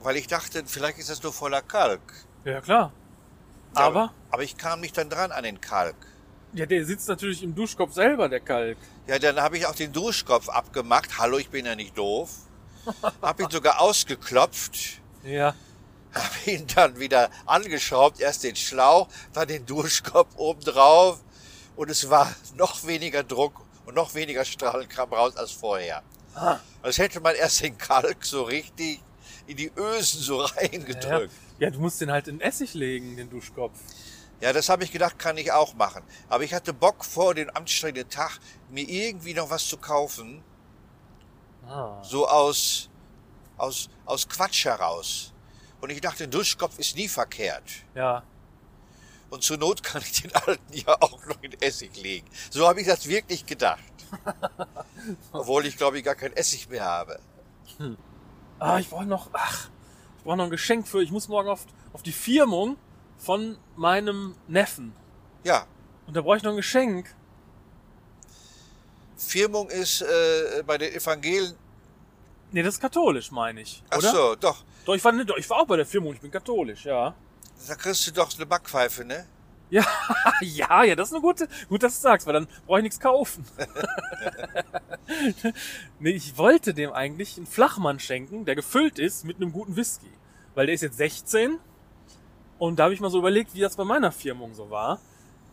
weil 0.00 0.16
ich 0.16 0.28
dachte, 0.28 0.62
vielleicht 0.66 0.98
ist 0.98 1.10
das 1.10 1.22
nur 1.22 1.32
voller 1.32 1.62
Kalk. 1.62 2.00
Ja, 2.44 2.60
klar. 2.60 2.92
Ja, 3.74 3.80
Aber, 3.82 4.12
Aber 4.30 4.42
ich 4.42 4.56
kam 4.56 4.80
nicht 4.80 4.96
dann 4.96 5.08
dran 5.10 5.32
an 5.32 5.44
den 5.44 5.60
Kalk. 5.60 5.96
ja, 6.52 6.66
der 6.66 6.84
sitzt 6.84 7.08
natürlich 7.08 7.42
im 7.42 7.54
Duschkopf 7.54 7.92
selber, 7.94 8.28
der 8.28 8.40
Kalk. 8.40 8.76
Ja, 9.06 9.18
dann 9.18 9.40
habe 9.40 9.56
ich 9.58 9.66
auch 9.66 9.74
den 9.74 9.92
Duschkopf 9.92 10.48
abgemacht. 10.48 11.18
Hallo, 11.18 11.38
ich 11.38 11.48
bin 11.50 11.66
ja 11.66 11.74
nicht 11.74 11.96
doof. 11.96 12.30
Habe 13.22 13.44
ihn 13.44 13.50
sogar 13.50 13.80
ausgeklopft. 13.80 15.00
Ja. 15.24 15.54
Habe 16.14 16.50
ihn 16.50 16.66
dann 16.74 16.98
wieder 16.98 17.30
angeschraubt. 17.46 18.20
Erst 18.20 18.44
den 18.44 18.56
Schlauch, 18.56 19.08
dann 19.32 19.48
den 19.48 19.64
Duschkopf 19.66 20.34
oben 20.36 20.60
drauf. 20.60 21.20
Und 21.76 21.90
es 21.90 22.10
war 22.10 22.32
noch 22.56 22.84
weniger 22.86 23.22
Druck 23.22 23.62
und 23.86 23.94
noch 23.94 24.14
weniger 24.14 24.44
Strahlenkram 24.44 25.12
raus 25.12 25.36
als 25.36 25.52
vorher. 25.52 26.02
Ah. 26.34 26.58
Als 26.82 26.98
hätte 26.98 27.20
man 27.20 27.34
erst 27.34 27.62
den 27.62 27.78
Kalk 27.78 28.24
so 28.24 28.42
richtig 28.42 29.00
in 29.46 29.56
die 29.56 29.72
Ösen 29.76 30.20
so 30.20 30.40
Ja, 30.46 30.46
reingedrückt. 30.56 31.32
ja, 31.58 31.70
du 31.70 31.80
musst 31.80 32.00
den 32.00 32.10
halt 32.10 32.28
in 32.28 32.40
Essig 32.40 32.74
legen, 32.74 33.16
den 33.16 33.30
Duschkopf. 33.30 33.78
Ja, 34.40 34.52
das 34.52 34.68
habe 34.68 34.82
ich 34.82 34.90
gedacht, 34.90 35.18
kann 35.18 35.36
ich 35.36 35.52
auch 35.52 35.74
machen. 35.74 36.02
Aber 36.28 36.42
ich 36.42 36.52
hatte 36.52 36.72
Bock 36.72 37.04
vor 37.04 37.34
dem 37.34 37.48
anstrengenden 37.54 38.10
Tag, 38.10 38.38
mir 38.70 38.88
irgendwie 38.88 39.34
noch 39.34 39.50
was 39.50 39.66
zu 39.66 39.76
kaufen. 39.76 40.42
Ah. 41.66 42.02
So 42.02 42.26
aus, 42.26 42.90
aus, 43.56 43.88
aus 44.04 44.28
Quatsch 44.28 44.64
heraus. 44.64 45.32
Und 45.80 45.90
ich 45.90 46.00
dachte, 46.00 46.24
ein 46.24 46.30
Duschkopf 46.30 46.78
ist 46.78 46.96
nie 46.96 47.08
verkehrt. 47.08 47.62
Ja. 47.94 48.24
Und 49.30 49.42
zur 49.42 49.56
Not 49.58 49.82
kann 49.82 50.02
ich 50.02 50.22
den 50.22 50.34
alten 50.34 50.72
ja 50.72 50.94
auch 51.00 51.24
noch 51.26 51.40
in 51.42 51.52
Essig 51.60 51.96
legen. 52.02 52.28
So 52.50 52.66
habe 52.66 52.80
ich 52.80 52.86
das 52.86 53.06
wirklich 53.08 53.46
gedacht. 53.46 53.80
Obwohl 55.32 55.66
ich, 55.66 55.76
glaube 55.76 55.98
ich, 55.98 56.04
gar 56.04 56.14
kein 56.16 56.32
Essig 56.34 56.68
mehr 56.68 56.84
habe. 56.84 57.18
Ah, 58.62 58.78
ich 58.78 58.88
brauche 58.90 59.06
noch, 59.06 59.30
ach, 59.32 59.68
ich 60.18 60.24
brauche 60.24 60.36
noch 60.36 60.44
ein 60.44 60.50
Geschenk 60.50 60.86
für, 60.86 61.02
ich 61.02 61.10
muss 61.10 61.26
morgen 61.28 61.48
auf, 61.48 61.66
auf 61.92 62.02
die 62.02 62.12
Firmung 62.12 62.76
von 63.18 63.58
meinem 63.74 64.36
Neffen. 64.46 64.94
Ja, 65.42 65.66
Und 66.06 66.16
da 66.16 66.20
brauche 66.22 66.36
ich 66.36 66.42
noch 66.44 66.52
ein 66.52 66.56
Geschenk. 66.56 67.12
Firmung 69.16 69.68
ist 69.70 70.02
äh, 70.02 70.62
bei 70.64 70.78
den 70.78 70.92
Evangelien. 70.92 71.56
Nee, 72.52 72.62
das 72.62 72.74
ist 72.74 72.80
katholisch, 72.80 73.30
meine 73.32 73.62
ich. 73.62 73.82
Ach 73.90 73.98
Oder? 73.98 74.12
so, 74.12 74.34
doch. 74.36 74.64
Doch, 74.84 74.94
ich 74.94 75.04
war, 75.04 75.12
doch, 75.24 75.36
ich 75.36 75.48
war 75.50 75.58
auch 75.58 75.66
bei 75.66 75.76
der 75.76 75.86
Firmung, 75.86 76.12
ich 76.14 76.20
bin 76.20 76.30
katholisch, 76.30 76.84
ja. 76.84 77.14
Da 77.66 77.74
kriegst 77.74 78.06
du 78.06 78.12
doch 78.12 78.32
eine 78.36 78.46
Backpfeife, 78.46 79.04
ne? 79.04 79.26
Ja, 79.72 79.86
ja, 80.42 80.84
ja, 80.84 80.94
das 80.94 81.08
ist 81.08 81.14
eine 81.14 81.22
gute, 81.22 81.48
gut, 81.70 81.82
dass 81.82 81.96
du 81.96 82.02
sagst, 82.02 82.26
weil 82.26 82.34
dann 82.34 82.46
brauche 82.66 82.80
ich 82.80 82.82
nichts 82.82 83.00
kaufen. 83.00 83.42
nee, 85.98 86.10
ich 86.10 86.36
wollte 86.36 86.74
dem 86.74 86.92
eigentlich 86.92 87.38
einen 87.38 87.46
Flachmann 87.46 87.98
schenken, 87.98 88.44
der 88.44 88.54
gefüllt 88.54 88.98
ist 88.98 89.24
mit 89.24 89.38
einem 89.38 89.50
guten 89.50 89.74
Whisky. 89.74 90.10
Weil 90.54 90.66
der 90.66 90.74
ist 90.74 90.82
jetzt 90.82 90.98
16 90.98 91.58
und 92.58 92.78
da 92.78 92.84
habe 92.84 92.92
ich 92.92 93.00
mal 93.00 93.08
so 93.08 93.18
überlegt, 93.18 93.54
wie 93.54 93.60
das 93.60 93.76
bei 93.76 93.84
meiner 93.84 94.12
Firmung 94.12 94.52
so 94.52 94.68
war. 94.68 95.00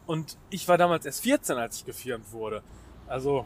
Und 0.06 0.38
ich 0.50 0.68
war 0.68 0.78
damals 0.78 1.06
erst 1.06 1.24
14, 1.24 1.58
als 1.58 1.78
ich 1.78 1.86
gefirmt 1.86 2.34
wurde. 2.34 2.62
Also, 3.08 3.46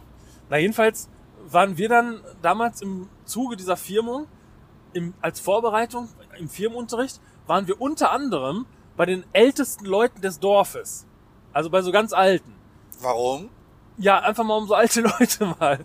na 0.50 0.58
jedenfalls 0.58 1.08
waren 1.46 1.78
wir 1.78 1.88
dann 1.88 2.20
damals 2.42 2.82
im 2.82 3.10
Zuge 3.26 3.58
dieser 3.58 3.78
Firmung, 3.78 4.26
im, 4.94 5.14
als 5.22 5.40
Vorbereitung 5.40 6.10
im 6.40 6.50
Firmenunterricht, 6.50 7.22
waren 7.46 7.68
wir 7.68 7.80
unter 7.80 8.10
anderem 8.10 8.66
bei 8.98 9.06
den 9.06 9.24
ältesten 9.34 9.86
Leuten 9.86 10.22
des 10.22 10.40
Dorfes. 10.40 11.06
Also 11.52 11.70
bei 11.70 11.82
so 11.82 11.92
ganz 11.92 12.14
alten. 12.14 12.54
Warum? 13.02 13.50
Ja, 13.98 14.20
einfach 14.20 14.44
mal 14.44 14.58
um 14.58 14.68
so 14.68 14.74
alte 14.74 15.02
Leute 15.20 15.46
mal 15.60 15.80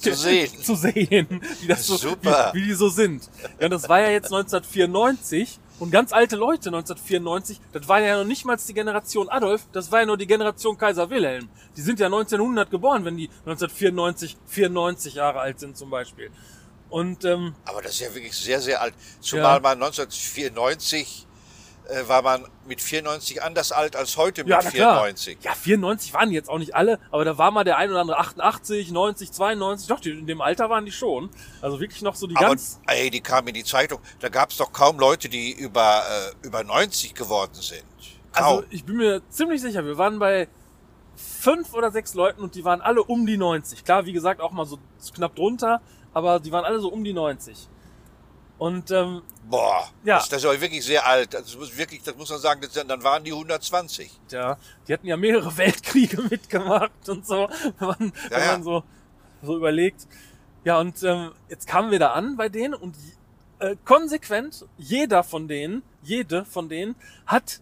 Zu 0.00 0.14
sehen. 0.14 0.50
zu 0.62 0.74
sehen, 0.76 1.42
wie 1.60 1.66
das 1.66 1.86
so, 1.86 1.96
Super. 1.96 2.50
Wie, 2.54 2.60
wie 2.62 2.66
die 2.68 2.72
so 2.74 2.88
sind. 2.88 3.28
Ja, 3.58 3.66
und 3.66 3.70
das 3.72 3.88
war 3.88 4.00
ja 4.00 4.08
jetzt 4.10 4.32
1994 4.32 5.58
Und 5.78 5.90
ganz 5.90 6.12
alte 6.12 6.36
Leute 6.36 6.68
1994, 6.70 7.60
das 7.72 7.86
war 7.88 8.00
ja 8.00 8.16
noch 8.18 8.24
nicht 8.24 8.44
mal 8.46 8.56
die 8.56 8.72
Generation 8.74 9.28
Adolf, 9.28 9.66
das 9.72 9.90
war 9.92 10.00
ja 10.00 10.06
nur 10.06 10.16
die 10.16 10.26
Generation 10.26 10.76
Kaiser 10.78 11.10
Wilhelm. 11.10 11.48
Die 11.76 11.82
sind 11.82 12.00
ja 12.00 12.06
1900 12.06 12.70
geboren, 12.70 13.04
wenn 13.04 13.16
die 13.18 13.28
1994, 13.46 14.36
94 14.46 15.14
Jahre 15.14 15.40
alt 15.40 15.60
sind 15.60 15.76
zum 15.76 15.90
Beispiel. 15.90 16.30
Und 16.88 17.24
ähm, 17.24 17.54
Aber 17.66 17.82
das 17.82 17.92
ist 17.92 18.00
ja 18.00 18.14
wirklich 18.14 18.34
sehr, 18.34 18.60
sehr 18.60 18.80
alt. 18.80 18.94
Zumal 19.20 19.56
Ja. 19.56 19.60
man 19.60 19.82
1994 19.82 21.26
äh, 21.90 22.08
war 22.08 22.22
man 22.22 22.46
mit 22.66 22.80
94 22.80 23.42
anders 23.42 23.72
alt 23.72 23.96
als 23.96 24.16
heute 24.16 24.42
mit 24.42 24.50
ja, 24.50 24.60
na 24.62 24.70
klar. 24.70 24.94
94. 24.94 25.38
Ja, 25.42 25.54
94 25.54 26.14
waren 26.14 26.30
jetzt 26.30 26.48
auch 26.48 26.58
nicht 26.58 26.74
alle, 26.74 26.98
aber 27.10 27.24
da 27.24 27.38
war 27.38 27.50
mal 27.50 27.64
der 27.64 27.76
ein 27.76 27.90
oder 27.90 28.00
andere 28.00 28.18
88, 28.18 28.90
90, 28.90 29.32
92, 29.32 29.88
doch, 29.88 30.00
die, 30.00 30.10
in 30.10 30.26
dem 30.26 30.40
Alter 30.40 30.70
waren 30.70 30.84
die 30.84 30.92
schon. 30.92 31.30
Also 31.60 31.80
wirklich 31.80 32.02
noch 32.02 32.14
so 32.14 32.26
die 32.26 32.36
Aber 32.36 32.48
ganz... 32.48 32.80
ey, 32.86 33.10
die 33.10 33.20
kamen 33.20 33.48
in 33.48 33.54
die 33.54 33.64
Zeitung. 33.64 34.00
Da 34.20 34.28
gab 34.28 34.50
es 34.50 34.56
doch 34.56 34.72
kaum 34.72 34.98
Leute, 34.98 35.28
die 35.28 35.52
über, 35.52 36.02
äh, 36.42 36.46
über 36.46 36.64
90 36.64 37.14
geworden 37.14 37.54
sind. 37.54 37.84
Kaum. 38.32 38.58
Also 38.58 38.64
ich 38.70 38.84
bin 38.84 38.96
mir 38.96 39.22
ziemlich 39.28 39.60
sicher, 39.60 39.84
wir 39.84 39.98
waren 39.98 40.18
bei 40.18 40.48
fünf 41.16 41.74
oder 41.74 41.90
sechs 41.90 42.14
Leuten 42.14 42.42
und 42.42 42.54
die 42.54 42.64
waren 42.64 42.80
alle 42.80 43.02
um 43.02 43.26
die 43.26 43.36
90. 43.36 43.84
Klar, 43.84 44.06
wie 44.06 44.12
gesagt, 44.12 44.40
auch 44.40 44.52
mal 44.52 44.66
so 44.66 44.78
knapp 45.14 45.34
drunter, 45.36 45.80
aber 46.12 46.40
die 46.40 46.52
waren 46.52 46.64
alle 46.64 46.80
so 46.80 46.88
um 46.88 47.04
die 47.04 47.12
90. 47.12 47.68
Und 48.60 48.90
ähm, 48.90 49.22
Boah, 49.48 49.88
Ja. 50.04 50.16
das, 50.18 50.28
das 50.28 50.38
ist 50.40 50.44
aber 50.44 50.60
wirklich 50.60 50.84
sehr 50.84 51.06
alt. 51.06 51.32
Das 51.32 51.56
muss 51.56 51.76
wirklich, 51.78 52.02
das 52.02 52.14
muss 52.14 52.28
man 52.28 52.38
sagen, 52.38 52.60
das, 52.60 52.72
dann 52.74 53.02
waren 53.02 53.24
die 53.24 53.32
120. 53.32 54.10
ja, 54.30 54.58
die 54.86 54.92
hatten 54.92 55.06
ja 55.06 55.16
mehrere 55.16 55.56
Weltkriege 55.56 56.20
mitgemacht 56.22 57.08
und 57.08 57.26
so, 57.26 57.48
wenn 57.78 57.88
man, 57.88 58.12
Ja, 58.30 58.30
wenn 58.36 58.40
ja. 58.40 58.52
man 58.52 58.62
so, 58.62 58.84
so 59.42 59.56
überlegt. 59.56 60.06
Ja, 60.64 60.78
und 60.78 61.02
ähm, 61.02 61.32
jetzt 61.48 61.66
kamen 61.66 61.90
wir 61.90 61.98
da 61.98 62.12
an 62.12 62.36
bei 62.36 62.50
denen 62.50 62.74
und 62.74 62.94
äh, 63.60 63.76
konsequent, 63.86 64.66
jeder 64.76 65.24
von 65.24 65.48
denen, 65.48 65.82
jede 66.02 66.44
von 66.44 66.68
denen 66.68 66.96
hat 67.26 67.60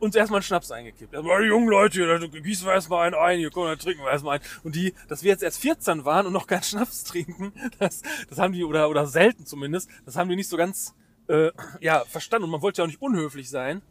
uns 0.00 0.14
erstmal 0.14 0.38
einen 0.38 0.44
Schnaps 0.44 0.70
eingekippt. 0.70 1.12
Erstmal, 1.12 1.42
die 1.42 1.48
jungen 1.48 1.68
Leute, 1.68 1.98
hier, 1.98 2.18
da 2.18 2.26
gießen 2.26 2.66
wir 2.66 2.72
erstmal 2.72 3.06
einen 3.06 3.14
ein, 3.14 3.38
hier, 3.38 3.50
komm, 3.50 3.66
dann 3.66 3.78
trinken 3.78 4.02
wir 4.02 4.10
erstmal 4.10 4.36
einen. 4.36 4.44
Und 4.62 4.74
die, 4.74 4.94
dass 5.08 5.22
wir 5.22 5.30
jetzt 5.30 5.42
erst 5.42 5.60
14 5.60 6.04
waren 6.04 6.26
und 6.26 6.32
noch 6.32 6.46
keinen 6.46 6.62
Schnaps 6.62 7.04
trinken, 7.04 7.52
das, 7.78 8.02
das 8.28 8.38
haben 8.38 8.52
die, 8.52 8.64
oder, 8.64 8.88
oder 8.88 9.06
selten 9.06 9.46
zumindest, 9.46 9.90
das 10.04 10.16
haben 10.16 10.28
die 10.28 10.36
nicht 10.36 10.48
so 10.48 10.56
ganz, 10.56 10.94
äh, 11.28 11.50
ja, 11.80 12.04
verstanden. 12.04 12.44
Und 12.44 12.50
man 12.50 12.62
wollte 12.62 12.80
ja 12.80 12.84
auch 12.84 12.88
nicht 12.88 13.02
unhöflich 13.02 13.50
sein. 13.50 13.82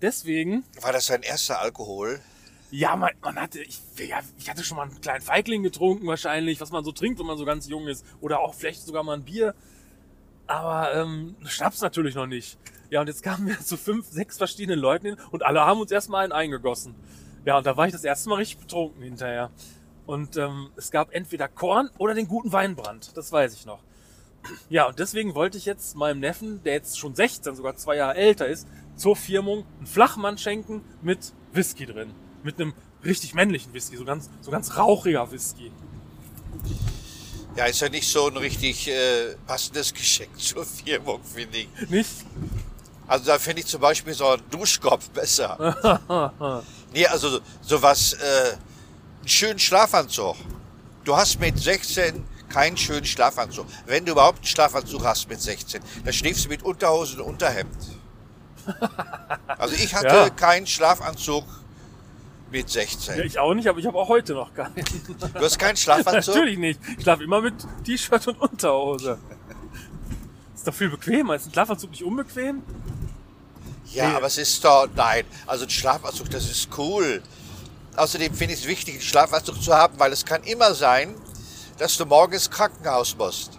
Deswegen, 0.00 0.64
War 0.80 0.92
das 0.92 1.06
sein 1.06 1.22
erster 1.22 1.60
Alkohol? 1.60 2.20
ja, 2.72 2.96
man, 2.96 3.10
man 3.20 3.36
hatte, 3.36 3.60
ich, 3.60 3.80
ja, 3.98 4.20
ich 4.38 4.48
hatte 4.48 4.64
schon 4.64 4.78
mal 4.78 4.88
einen 4.88 5.00
kleinen 5.00 5.20
Feigling 5.20 5.62
getrunken 5.62 6.06
wahrscheinlich, 6.06 6.58
was 6.60 6.70
man 6.72 6.82
so 6.84 6.90
trinkt, 6.90 7.20
wenn 7.20 7.26
man 7.26 7.36
so 7.36 7.44
ganz 7.44 7.68
jung 7.68 7.86
ist. 7.86 8.04
Oder 8.22 8.40
auch 8.40 8.54
vielleicht 8.54 8.80
sogar 8.80 9.04
mal 9.04 9.12
ein 9.12 9.24
Bier. 9.24 9.54
Aber 10.46 10.94
ähm, 10.94 11.36
Schnaps 11.44 11.82
natürlich 11.82 12.14
noch 12.14 12.26
nicht. 12.26 12.58
Ja, 12.92 13.00
und 13.00 13.06
jetzt 13.06 13.22
kamen 13.22 13.46
wir 13.46 13.58
zu 13.58 13.78
fünf, 13.78 14.06
sechs 14.10 14.36
verschiedenen 14.36 14.78
Leuten 14.78 15.06
hin 15.06 15.16
und 15.30 15.42
alle 15.46 15.62
haben 15.62 15.80
uns 15.80 15.90
erstmal 15.90 16.24
einen 16.24 16.32
eingegossen. 16.32 16.94
Ja, 17.46 17.56
und 17.56 17.64
da 17.64 17.74
war 17.74 17.86
ich 17.86 17.92
das 17.92 18.04
erste 18.04 18.28
Mal 18.28 18.34
richtig 18.34 18.58
betrunken 18.58 19.02
hinterher. 19.02 19.50
Und 20.04 20.36
ähm, 20.36 20.68
es 20.76 20.90
gab 20.90 21.14
entweder 21.14 21.48
Korn 21.48 21.88
oder 21.96 22.12
den 22.12 22.28
guten 22.28 22.52
Weinbrand. 22.52 23.16
Das 23.16 23.32
weiß 23.32 23.54
ich 23.54 23.64
noch. 23.64 23.78
Ja, 24.68 24.88
und 24.88 24.98
deswegen 24.98 25.34
wollte 25.34 25.56
ich 25.56 25.64
jetzt 25.64 25.96
meinem 25.96 26.20
Neffen, 26.20 26.62
der 26.64 26.74
jetzt 26.74 26.98
schon 26.98 27.14
16, 27.14 27.56
sogar 27.56 27.76
zwei 27.76 27.96
Jahre 27.96 28.14
älter 28.16 28.46
ist, 28.46 28.68
zur 28.94 29.16
Firmung 29.16 29.64
einen 29.78 29.86
Flachmann 29.86 30.36
schenken 30.36 30.84
mit 31.00 31.32
Whisky 31.54 31.86
drin. 31.86 32.10
Mit 32.42 32.60
einem 32.60 32.74
richtig 33.02 33.32
männlichen 33.32 33.72
Whisky, 33.72 33.96
so 33.96 34.04
ganz, 34.04 34.28
so 34.42 34.50
ganz 34.50 34.76
rauchiger 34.76 35.32
Whisky. 35.32 35.72
Ja, 37.56 37.64
ist 37.64 37.80
ja 37.80 37.88
nicht 37.88 38.08
so 38.08 38.28
ein 38.28 38.36
richtig 38.36 38.88
äh, 38.88 39.34
passendes 39.46 39.94
Geschenk 39.94 40.30
zur 40.38 40.66
Firmung, 40.66 41.22
finde 41.22 41.56
ich. 41.56 41.90
Nicht? 41.90 42.10
Also 43.06 43.26
da 43.26 43.38
finde 43.38 43.60
ich 43.60 43.66
zum 43.66 43.80
Beispiel 43.80 44.14
so 44.14 44.26
einen 44.28 44.42
Duschkopf 44.50 45.10
besser. 45.10 46.62
nee, 46.94 47.06
also 47.06 47.40
sowas, 47.60 48.14
äh, 48.14 48.52
einen 49.20 49.28
schönen 49.28 49.58
Schlafanzug. 49.58 50.36
Du 51.04 51.16
hast 51.16 51.40
mit 51.40 51.58
16 51.58 52.24
keinen 52.48 52.76
schönen 52.76 53.04
Schlafanzug. 53.04 53.66
Wenn 53.86 54.04
du 54.04 54.12
überhaupt 54.12 54.38
einen 54.38 54.46
Schlafanzug 54.46 55.04
hast 55.04 55.28
mit 55.28 55.40
16, 55.40 55.82
dann 56.04 56.12
schläfst 56.12 56.44
du 56.44 56.48
mit 56.48 56.62
Unterhose 56.62 57.22
und 57.22 57.28
Unterhemd. 57.34 57.76
Also 59.58 59.74
ich 59.74 59.94
hatte 59.94 60.06
Ja. 60.06 60.30
keinen 60.30 60.66
Schlafanzug 60.66 61.44
mit 62.50 62.68
16. 62.68 63.16
Ja, 63.18 63.24
ich 63.24 63.38
auch 63.38 63.54
nicht, 63.54 63.66
aber 63.68 63.78
ich 63.78 63.86
habe 63.86 63.96
auch 63.98 64.08
heute 64.08 64.34
noch 64.34 64.52
keinen. 64.54 64.74
Du 65.34 65.40
hast 65.44 65.58
keinen 65.58 65.76
Schlafanzug? 65.76 66.34
Natürlich 66.34 66.58
nicht. 66.58 66.80
Ich 66.96 67.02
schlafe 67.02 67.24
immer 67.24 67.40
mit 67.40 67.54
T-Shirt 67.84 68.26
und 68.28 68.40
Unterhose. 68.40 69.18
Ist 70.62 70.68
doch 70.68 70.74
viel 70.74 70.90
bequemer. 70.90 71.34
Ist 71.34 71.46
ein 71.46 71.52
Schlafanzug 71.52 71.90
nicht 71.90 72.04
unbequem? 72.04 72.62
Ja, 73.86 74.10
Nee. 74.10 74.14
aber 74.14 74.26
es 74.28 74.38
ist 74.38 74.64
doch, 74.64 74.86
nein, 74.94 75.24
also 75.44 75.64
ein 75.64 75.70
Schlafanzug, 75.70 76.30
das 76.30 76.44
ist 76.48 76.68
cool. 76.78 77.20
Außerdem 77.96 78.32
finde 78.32 78.54
ich 78.54 78.60
es 78.60 78.68
wichtig, 78.68 78.94
einen 78.94 79.02
Schlafanzug 79.02 79.60
zu 79.60 79.74
haben, 79.74 79.98
weil 79.98 80.12
es 80.12 80.24
kann 80.24 80.44
immer 80.44 80.72
sein, 80.72 81.16
dass 81.78 81.96
du 81.96 82.06
morgen 82.06 82.34
ins 82.34 82.48
Krankenhaus 82.48 83.16
musst. 83.16 83.58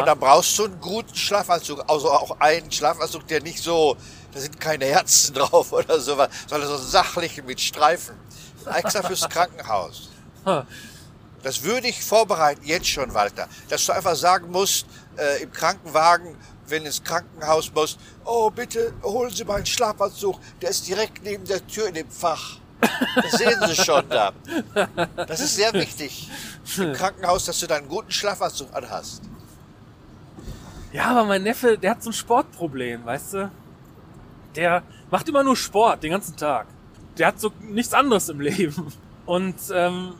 Und 0.00 0.06
dann 0.06 0.18
brauchst 0.20 0.58
du 0.58 0.66
einen 0.66 0.78
guten 0.82 1.14
Schlafanzug, 1.14 1.82
also 1.90 2.10
auch 2.10 2.40
einen 2.40 2.70
Schlafanzug, 2.70 3.26
der 3.28 3.40
nicht 3.42 3.62
so, 3.62 3.96
da 4.34 4.40
sind 4.40 4.60
keine 4.60 4.84
Herzen 4.84 5.32
drauf 5.34 5.72
oder 5.72 5.98
sowas, 5.98 6.28
sondern 6.46 6.68
so 6.68 6.76
sachlichen 6.76 7.46
mit 7.46 7.58
Streifen. 7.58 8.16
Extra 8.66 9.02
fürs 9.02 9.26
Krankenhaus. 9.30 10.10
Ha. 10.44 10.66
Das 11.42 11.62
würde 11.62 11.88
ich 11.88 12.02
vorbereiten, 12.04 12.62
jetzt 12.66 12.88
schon, 12.88 13.14
Walter. 13.14 13.48
Dass 13.70 13.86
du 13.86 13.92
einfach 13.92 14.16
sagen 14.16 14.50
musst, 14.50 14.84
äh, 15.18 15.42
im 15.42 15.52
Krankenwagen, 15.52 16.36
wenn 16.68 16.84
ins 16.84 17.02
Krankenhaus 17.02 17.72
musst, 17.72 17.98
oh, 18.24 18.50
bitte 18.50 18.92
holen 19.02 19.30
Sie 19.30 19.44
meinen 19.44 19.66
Schlafanzug, 19.66 20.38
der 20.60 20.70
ist 20.70 20.86
direkt 20.86 21.22
neben 21.22 21.44
der 21.44 21.64
Tür 21.66 21.88
in 21.88 21.94
dem 21.94 22.10
Fach. 22.10 22.58
Das 23.22 23.32
sehen 23.32 23.58
Sie 23.66 23.74
schon 23.74 24.08
da. 24.08 24.32
Das 25.16 25.40
ist 25.40 25.56
sehr 25.56 25.72
wichtig 25.72 26.30
im 26.76 26.92
Krankenhaus, 26.92 27.44
dass 27.46 27.58
du 27.60 27.66
da 27.66 27.76
einen 27.76 27.88
guten 27.88 28.10
Schlafanzug 28.10 28.74
anhast. 28.74 29.22
Ja, 30.92 31.06
aber 31.06 31.24
mein 31.24 31.42
Neffe, 31.42 31.78
der 31.78 31.92
hat 31.92 32.02
so 32.02 32.10
ein 32.10 32.14
Sportproblem, 32.14 33.04
weißt 33.04 33.34
du? 33.34 33.50
Der 34.54 34.82
macht 35.10 35.28
immer 35.28 35.42
nur 35.42 35.56
Sport 35.56 36.02
den 36.02 36.10
ganzen 36.10 36.36
Tag. 36.36 36.66
Der 37.18 37.28
hat 37.28 37.40
so 37.40 37.52
nichts 37.60 37.92
anderes 37.92 38.28
im 38.28 38.40
Leben. 38.40 38.92
Und 39.26 39.56
ähm, 39.72 40.14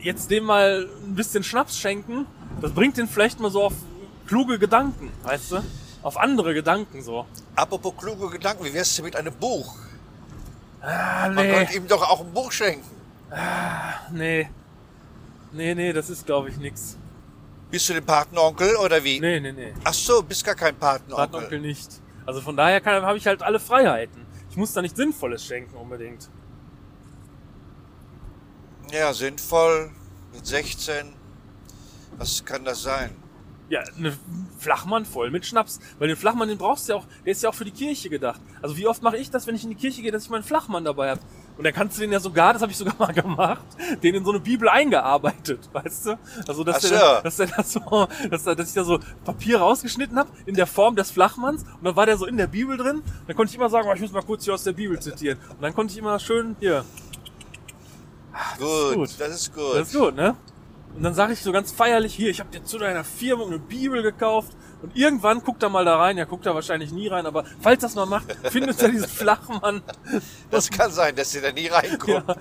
jetzt 0.00 0.30
dem 0.30 0.44
mal 0.44 0.88
ein 1.04 1.14
bisschen 1.14 1.42
Schnaps 1.42 1.78
schenken, 1.78 2.26
das 2.60 2.72
bringt 2.72 2.96
ihn 2.98 3.08
vielleicht 3.08 3.40
mal 3.40 3.50
so 3.50 3.64
auf 3.64 3.74
kluge 4.26 4.58
Gedanken, 4.58 5.10
weißt 5.22 5.52
du? 5.52 5.62
Auf 6.02 6.16
andere 6.18 6.54
Gedanken 6.54 7.02
so. 7.02 7.26
Apropos 7.56 7.94
kluge 7.96 8.28
Gedanken, 8.30 8.64
wie 8.64 8.74
wär's 8.74 8.94
denn 8.96 9.04
mit 9.04 9.16
einem 9.16 9.32
Buch? 9.34 9.76
Ah, 10.80 11.28
Man 11.30 11.46
nee, 11.46 11.52
könnte 11.54 11.74
ihm 11.76 11.88
doch 11.88 12.02
auch 12.02 12.20
ein 12.20 12.32
Buch 12.32 12.52
schenken. 12.52 12.84
nee. 14.12 14.48
Nee, 15.52 15.74
nee, 15.74 15.92
das 15.92 16.10
ist 16.10 16.26
glaube 16.26 16.50
ich 16.50 16.56
nix. 16.58 16.96
Bist 17.70 17.88
du 17.88 17.94
den 17.94 18.04
Patenonkel 18.04 18.76
oder 18.76 19.02
wie? 19.02 19.18
Nee, 19.20 19.40
nee, 19.40 19.52
nee. 19.52 19.72
Ach 19.84 19.94
so, 19.94 20.22
bist 20.22 20.44
gar 20.44 20.54
kein 20.54 20.76
Patenonkel. 20.76 21.26
Patenonkel 21.26 21.60
nicht. 21.60 21.88
Also 22.26 22.40
von 22.40 22.56
daher 22.56 22.82
habe 22.84 23.18
ich 23.18 23.26
halt 23.26 23.42
alle 23.42 23.58
Freiheiten. 23.60 24.24
Ich 24.50 24.56
muss 24.56 24.72
da 24.72 24.82
nichts 24.82 24.96
Sinnvolles 24.96 25.44
schenken 25.44 25.74
unbedingt. 25.76 26.28
Ja, 28.92 29.12
sinnvoll. 29.12 29.90
Mit 30.32 30.46
16. 30.46 31.12
Was 32.18 32.44
kann 32.44 32.64
das 32.64 32.82
sein? 32.82 33.10
Ja, 33.70 33.80
eine 33.96 34.12
Flachmann 34.58 35.06
voll 35.06 35.30
mit 35.30 35.46
Schnaps. 35.46 35.80
Weil 35.98 36.08
den 36.08 36.16
Flachmann, 36.18 36.48
den 36.48 36.58
brauchst 36.58 36.86
du 36.88 36.92
ja 36.92 36.98
auch, 36.98 37.06
der 37.24 37.32
ist 37.32 37.42
ja 37.42 37.48
auch 37.48 37.54
für 37.54 37.64
die 37.64 37.70
Kirche 37.70 38.10
gedacht. 38.10 38.40
Also 38.60 38.76
wie 38.76 38.86
oft 38.86 39.02
mache 39.02 39.16
ich 39.16 39.30
das, 39.30 39.46
wenn 39.46 39.54
ich 39.54 39.64
in 39.64 39.70
die 39.70 39.74
Kirche 39.76 40.02
gehe, 40.02 40.12
dass 40.12 40.24
ich 40.24 40.30
meinen 40.30 40.42
Flachmann 40.44 40.84
dabei 40.84 41.10
habe? 41.10 41.20
Und 41.56 41.64
dann 41.64 41.72
kannst 41.72 41.96
du 41.96 42.02
den 42.02 42.12
ja 42.12 42.20
sogar, 42.20 42.52
das 42.52 42.60
habe 42.62 42.72
ich 42.72 42.76
sogar 42.78 42.94
mal 42.98 43.12
gemacht, 43.14 43.64
den 44.02 44.14
in 44.16 44.24
so 44.24 44.32
eine 44.32 44.40
Bibel 44.40 44.68
eingearbeitet, 44.68 45.60
weißt 45.72 46.06
du? 46.06 46.18
Also 46.46 46.62
dass 46.62 46.84
Ach 46.84 46.88
der, 46.90 46.98
so. 47.16 47.22
dass 47.22 47.36
der 47.36 47.46
da 47.46 47.62
so, 47.62 48.08
dass, 48.30 48.44
da- 48.44 48.54
dass 48.54 48.68
ich 48.68 48.74
da 48.74 48.84
so 48.84 48.98
Papier 49.24 49.58
rausgeschnitten 49.60 50.18
habe 50.18 50.28
in 50.44 50.54
der 50.56 50.66
Form 50.66 50.94
des 50.94 51.10
Flachmanns 51.10 51.62
und 51.62 51.84
dann 51.84 51.96
war 51.96 52.04
der 52.04 52.18
so 52.18 52.26
in 52.26 52.36
der 52.36 52.48
Bibel 52.48 52.76
drin. 52.76 53.02
Dann 53.26 53.34
konnte 53.36 53.50
ich 53.50 53.56
immer 53.56 53.70
sagen, 53.70 53.88
oh, 53.90 53.94
ich 53.94 54.00
muss 54.02 54.12
mal 54.12 54.22
kurz 54.22 54.44
hier 54.44 54.52
aus 54.54 54.64
der 54.64 54.72
Bibel 54.72 55.00
zitieren. 55.00 55.38
Und 55.50 55.62
dann 55.62 55.74
konnte 55.74 55.92
ich 55.92 55.98
immer 55.98 56.18
schön 56.18 56.54
hier, 56.60 56.84
Gut, 58.58 58.94
gut. 58.94 59.10
das 59.18 59.28
ist 59.34 59.54
gut. 59.54 59.74
das 59.76 59.88
ist 59.92 59.98
gut, 59.98 60.14
ne? 60.16 60.36
Und 60.96 61.02
dann 61.02 61.14
sage 61.14 61.32
ich 61.32 61.42
so 61.42 61.50
ganz 61.50 61.72
feierlich, 61.72 62.14
hier, 62.14 62.30
ich 62.30 62.38
habe 62.38 62.50
dir 62.50 62.62
zu 62.64 62.78
deiner 62.78 63.02
Firma 63.02 63.44
eine 63.44 63.58
Bibel 63.58 64.02
gekauft. 64.02 64.52
Und 64.80 64.94
irgendwann 64.94 65.42
guckt 65.42 65.62
er 65.62 65.70
mal 65.70 65.84
da 65.84 65.96
rein. 65.96 66.18
Ja, 66.18 66.24
guckt 66.24 66.44
er 66.46 66.54
wahrscheinlich 66.54 66.92
nie 66.92 67.08
rein, 67.08 67.26
aber 67.26 67.44
falls 67.60 67.80
das 67.80 67.94
mal 67.94 68.04
macht, 68.06 68.26
findet 68.50 68.80
er 68.82 68.90
diesen 68.90 69.08
Flachmann. 69.08 69.82
Das 70.50 70.70
kann 70.70 70.92
sein, 70.92 71.16
dass 71.16 71.32
sie 71.32 71.40
da 71.40 71.50
nie 71.52 71.66
reinguckt. 71.68 72.08
Ja, 72.28 72.36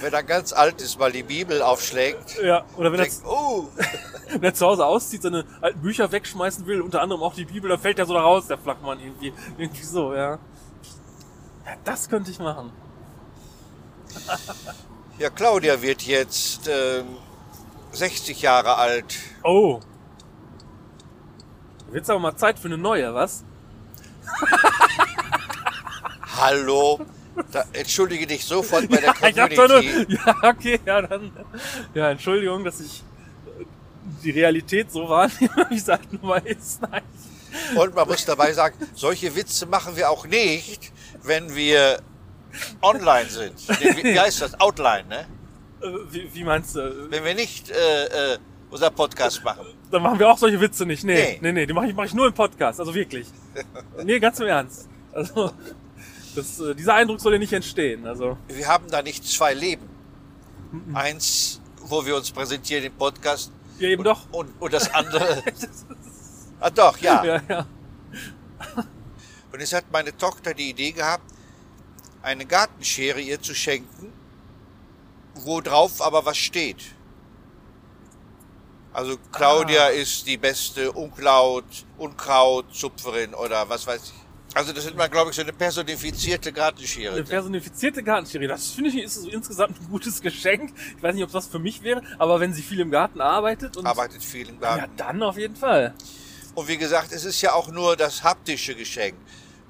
Wenn 0.00 0.12
er 0.12 0.22
ganz 0.22 0.52
alt 0.52 0.82
ist, 0.82 0.98
mal 0.98 1.12
die 1.12 1.22
Bibel 1.22 1.62
aufschlägt. 1.62 2.36
ja. 2.42 2.64
Oder 2.76 2.92
wenn 2.92 2.98
er, 3.00 3.04
Denkt, 3.06 3.22
oh, 3.24 3.68
wenn 4.32 4.42
er 4.42 4.54
zu 4.54 4.66
Hause 4.66 4.84
auszieht, 4.84 5.22
seine 5.22 5.44
alten 5.60 5.80
Bücher 5.80 6.10
wegschmeißen 6.12 6.66
will, 6.66 6.82
unter 6.82 7.00
anderem 7.00 7.22
auch 7.22 7.34
die 7.34 7.44
Bibel, 7.46 7.70
dann 7.70 7.78
fällt 7.80 7.98
er 7.98 8.06
so 8.06 8.12
da 8.12 8.20
raus, 8.22 8.48
der 8.48 8.58
Flachmann 8.58 8.98
irgendwie. 9.00 9.32
Irgendwie 9.56 9.84
so, 9.84 10.12
ja. 10.14 10.32
Ja, 10.32 10.38
das 11.84 12.08
könnte 12.08 12.30
ich 12.30 12.38
machen. 12.38 12.72
ja, 15.18 15.30
Claudia 15.30 15.80
wird 15.80 16.02
jetzt 16.02 16.68
ähm, 16.68 17.06
60 17.92 18.42
Jahre 18.42 18.76
alt. 18.76 19.16
Oh. 19.42 19.80
Wird's 21.90 22.10
aber 22.10 22.20
mal 22.20 22.36
Zeit 22.36 22.58
für 22.58 22.66
eine 22.68 22.78
neue, 22.78 23.14
was? 23.14 23.44
Hallo? 26.36 27.00
Da, 27.52 27.64
entschuldige 27.72 28.26
dich 28.26 28.44
sofort 28.44 28.88
bei 28.88 28.98
der 28.98 29.14
Ja, 29.20 29.28
ich 29.28 29.38
hab 29.38 29.50
doch 29.50 29.68
nur, 29.68 29.78
Community. 29.78 30.18
ja, 30.26 30.36
okay, 30.42 30.80
ja, 30.84 31.02
dann. 31.02 31.32
Ja, 31.94 32.10
Entschuldigung, 32.10 32.64
dass 32.64 32.80
ich 32.80 33.02
äh, 33.58 33.64
die 34.22 34.30
Realität 34.32 34.90
so 34.90 35.08
wahrnehme, 35.08 35.66
wie 35.70 35.76
es 35.76 35.88
halt 35.88 36.12
nun 36.12 36.26
mal 36.26 36.44
ist. 36.44 36.82
Nein. 36.82 37.02
Und 37.76 37.94
man 37.94 38.06
muss 38.06 38.24
dabei 38.24 38.52
sagen, 38.52 38.76
solche 38.94 39.34
Witze 39.34 39.66
machen 39.66 39.96
wir 39.96 40.10
auch 40.10 40.26
nicht, 40.26 40.92
wenn 41.22 41.54
wir 41.54 42.00
online 42.82 43.28
sind. 43.28 43.68
Wie 44.02 44.18
heißt 44.18 44.42
das? 44.42 44.60
Outline, 44.60 45.08
ne? 45.08 45.26
Äh, 45.80 45.86
Wie, 46.10 46.34
wie 46.34 46.44
meinst 46.44 46.74
du? 46.76 47.10
Wenn 47.10 47.24
wir 47.24 47.34
nicht 47.34 47.70
äh, 47.70 48.34
äh, 48.34 48.38
unser 48.70 48.90
Podcast 48.90 49.42
machen. 49.44 49.66
Dann 49.90 50.02
machen 50.02 50.18
wir 50.18 50.28
auch 50.28 50.38
solche 50.38 50.60
Witze 50.60 50.84
nicht. 50.86 51.04
Nee, 51.04 51.14
Nee. 51.14 51.38
nee, 51.40 51.52
nee, 51.52 51.66
die 51.66 51.72
mache 51.72 51.86
ich, 51.88 51.94
mach 51.94 52.04
ich 52.04 52.14
nur 52.14 52.26
im 52.26 52.34
Podcast. 52.34 52.80
Also 52.80 52.94
wirklich. 52.94 53.26
Nee, 54.04 54.18
ganz 54.20 54.38
im 54.40 54.46
Ernst. 54.46 54.88
Also, 55.12 55.50
das, 56.36 56.60
äh, 56.60 56.74
dieser 56.74 56.94
Eindruck 56.94 57.20
soll 57.20 57.32
ja 57.32 57.38
nicht 57.38 57.52
entstehen. 57.52 58.06
Also, 58.06 58.36
Wir 58.48 58.68
haben 58.68 58.88
da 58.90 59.02
nicht 59.02 59.24
zwei 59.24 59.54
Leben. 59.54 59.88
Eins, 60.94 61.60
wo 61.80 62.04
wir 62.04 62.14
uns 62.14 62.30
präsentieren 62.30 62.84
im 62.84 62.92
Podcast 62.92 63.50
ja, 63.78 63.88
eben 63.88 64.04
doch. 64.04 64.30
und, 64.32 64.50
und 64.60 64.72
das 64.72 64.92
andere. 64.92 65.42
ah 66.60 66.70
doch, 66.70 66.98
ja. 66.98 67.24
Ja, 67.24 67.42
ja. 67.48 67.66
Und 69.52 69.60
es 69.60 69.72
hat 69.72 69.86
meine 69.90 70.14
Tochter 70.16 70.52
die 70.54 70.70
Idee 70.70 70.92
gehabt, 70.92 71.24
eine 72.22 72.44
Gartenschere 72.44 73.20
ihr 73.20 73.40
zu 73.40 73.54
schenken, 73.54 74.12
wo 75.44 75.60
drauf 75.60 76.00
aber 76.02 76.24
was 76.24 76.36
steht. 76.36 76.84
Also 78.92 79.16
Claudia 79.32 79.84
Ah. 79.86 79.88
ist 79.88 80.26
die 80.26 80.36
beste 80.36 80.90
Unkraut, 80.92 81.64
Unkrautzupferin 81.98 83.34
oder 83.34 83.68
was 83.68 83.86
weiß 83.86 84.02
ich. 84.04 84.12
Also 84.54 84.72
das 84.72 84.86
ist 84.86 84.96
mal, 84.96 85.08
glaube 85.08 85.30
ich, 85.30 85.36
so 85.36 85.42
eine 85.42 85.52
personifizierte 85.52 86.52
Gartenschere. 86.52 87.12
Eine 87.14 87.22
personifizierte 87.22 88.02
Gartenschere, 88.02 88.48
das 88.48 88.70
finde 88.70 88.90
ich 88.90 88.96
ist 88.96 89.14
so 89.14 89.28
insgesamt 89.28 89.78
ein 89.80 89.88
gutes 89.90 90.20
Geschenk. 90.22 90.72
Ich 90.96 91.02
weiß 91.02 91.14
nicht, 91.14 91.22
ob 91.22 91.30
das 91.30 91.46
für 91.46 91.58
mich 91.58 91.82
wäre, 91.82 92.02
aber 92.18 92.40
wenn 92.40 92.54
sie 92.54 92.62
viel 92.62 92.80
im 92.80 92.90
Garten 92.90 93.20
arbeitet 93.20 93.76
und 93.76 93.86
Arbeitet 93.86 94.24
viel 94.24 94.48
im 94.48 94.54
ja, 94.60 94.78
Garten. 94.78 94.96
dann 94.96 95.22
auf 95.22 95.36
jeden 95.36 95.54
Fall. 95.54 95.94
Und 96.54 96.66
wie 96.66 96.78
gesagt, 96.78 97.12
es 97.12 97.24
ist 97.24 97.40
ja 97.42 97.52
auch 97.52 97.68
nur 97.68 97.94
das 97.94 98.24
haptische 98.24 98.74
Geschenk. 98.74 99.14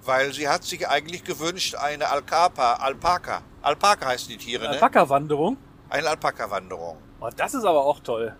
Weil 0.08 0.32
sie 0.32 0.48
hat 0.48 0.64
sich 0.64 0.88
eigentlich 0.88 1.22
gewünscht, 1.22 1.74
eine 1.74 2.08
Alkapa, 2.08 2.76
Alpaka. 2.76 3.42
Alpaka 3.60 4.06
heißen 4.06 4.30
die 4.30 4.38
Tiere, 4.38 4.64
ne? 4.64 4.70
Alpaka-Wanderung. 4.70 5.58
Eine 5.90 6.08
Alpaka-Wanderung. 6.08 6.96
Oh, 7.20 7.28
das 7.36 7.52
ist 7.52 7.66
aber 7.66 7.84
auch 7.84 8.00
toll. 8.00 8.34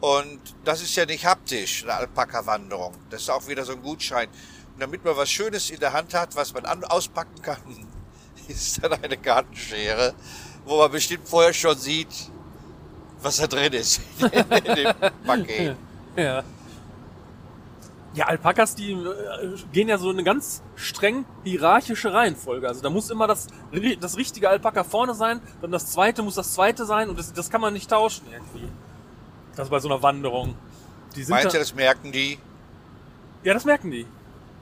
Und 0.00 0.40
das 0.64 0.82
ist 0.82 0.96
ja 0.96 1.06
nicht 1.06 1.24
haptisch, 1.24 1.84
eine 1.84 1.94
Alpaka-Wanderung. 1.94 2.94
Das 3.10 3.22
ist 3.22 3.30
auch 3.30 3.46
wieder 3.46 3.64
so 3.64 3.74
ein 3.74 3.82
Gutschein. 3.82 4.26
Und 4.74 4.80
damit 4.82 5.04
man 5.04 5.16
was 5.16 5.30
Schönes 5.30 5.70
in 5.70 5.78
der 5.78 5.92
Hand 5.92 6.14
hat, 6.14 6.34
was 6.34 6.52
man 6.52 6.66
an, 6.66 6.82
auspacken 6.82 7.42
kann, 7.42 7.86
ist 8.48 8.82
dann 8.82 8.94
eine 8.94 9.16
Gartenschere, 9.16 10.14
wo 10.64 10.78
man 10.78 10.90
bestimmt 10.90 11.28
vorher 11.28 11.54
schon 11.54 11.78
sieht, 11.78 12.28
was 13.22 13.36
da 13.36 13.46
drin 13.46 13.72
ist 13.72 14.00
in 14.20 14.74
dem 14.74 14.94
Paket. 15.24 15.76
Ja. 16.16 16.42
Ja, 18.18 18.26
Alpakas, 18.26 18.74
die 18.74 18.90
äh, 18.94 19.56
gehen 19.72 19.86
ja 19.86 19.96
so 19.96 20.10
eine 20.10 20.24
ganz 20.24 20.60
streng 20.74 21.24
hierarchische 21.44 22.12
Reihenfolge. 22.12 22.66
Also 22.66 22.82
da 22.82 22.90
muss 22.90 23.10
immer 23.10 23.28
das, 23.28 23.46
das 24.00 24.16
richtige 24.16 24.50
Alpaka 24.50 24.82
vorne 24.82 25.14
sein, 25.14 25.40
dann 25.60 25.70
das 25.70 25.92
zweite 25.92 26.24
muss 26.24 26.34
das 26.34 26.52
zweite 26.52 26.84
sein 26.84 27.10
und 27.10 27.16
das, 27.16 27.32
das 27.32 27.48
kann 27.48 27.60
man 27.60 27.72
nicht 27.74 27.88
tauschen 27.88 28.24
irgendwie. 28.32 28.68
Das 29.54 29.68
bei 29.68 29.78
so 29.78 29.88
einer 29.88 30.02
Wanderung. 30.02 30.56
Die 31.14 31.22
sind 31.22 31.30
Meinst 31.30 31.46
da, 31.46 31.50
du, 31.50 31.58
das 31.58 31.76
merken 31.76 32.10
die? 32.10 32.40
Ja, 33.44 33.54
das 33.54 33.64
merken 33.64 33.92
die. 33.92 34.04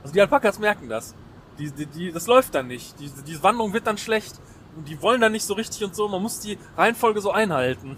Also 0.03 0.13
die 0.13 0.21
Alpakas 0.21 0.59
merken 0.59 0.91
das. 0.91 1.15
Die, 1.59 1.71
die, 1.71 1.87
die, 1.87 2.13
das 2.13 2.27
läuft 2.27 2.55
dann 2.55 2.67
nicht. 2.67 3.01
Die, 3.01 3.11
die 3.27 3.43
Wanderung 3.43 3.73
wird 3.73 3.87
dann 3.87 3.97
schlecht. 3.97 4.39
Und 4.77 4.87
die 4.87 5.01
wollen 5.01 5.23
dann 5.23 5.33
nicht 5.33 5.47
so 5.47 5.55
richtig 5.55 5.83
und 5.83 5.97
so. 5.97 6.09
Man 6.09 6.21
muss 6.21 6.41
die 6.41 6.59
Reihenfolge 6.77 7.23
so 7.23 7.31
einhalten. 7.31 7.97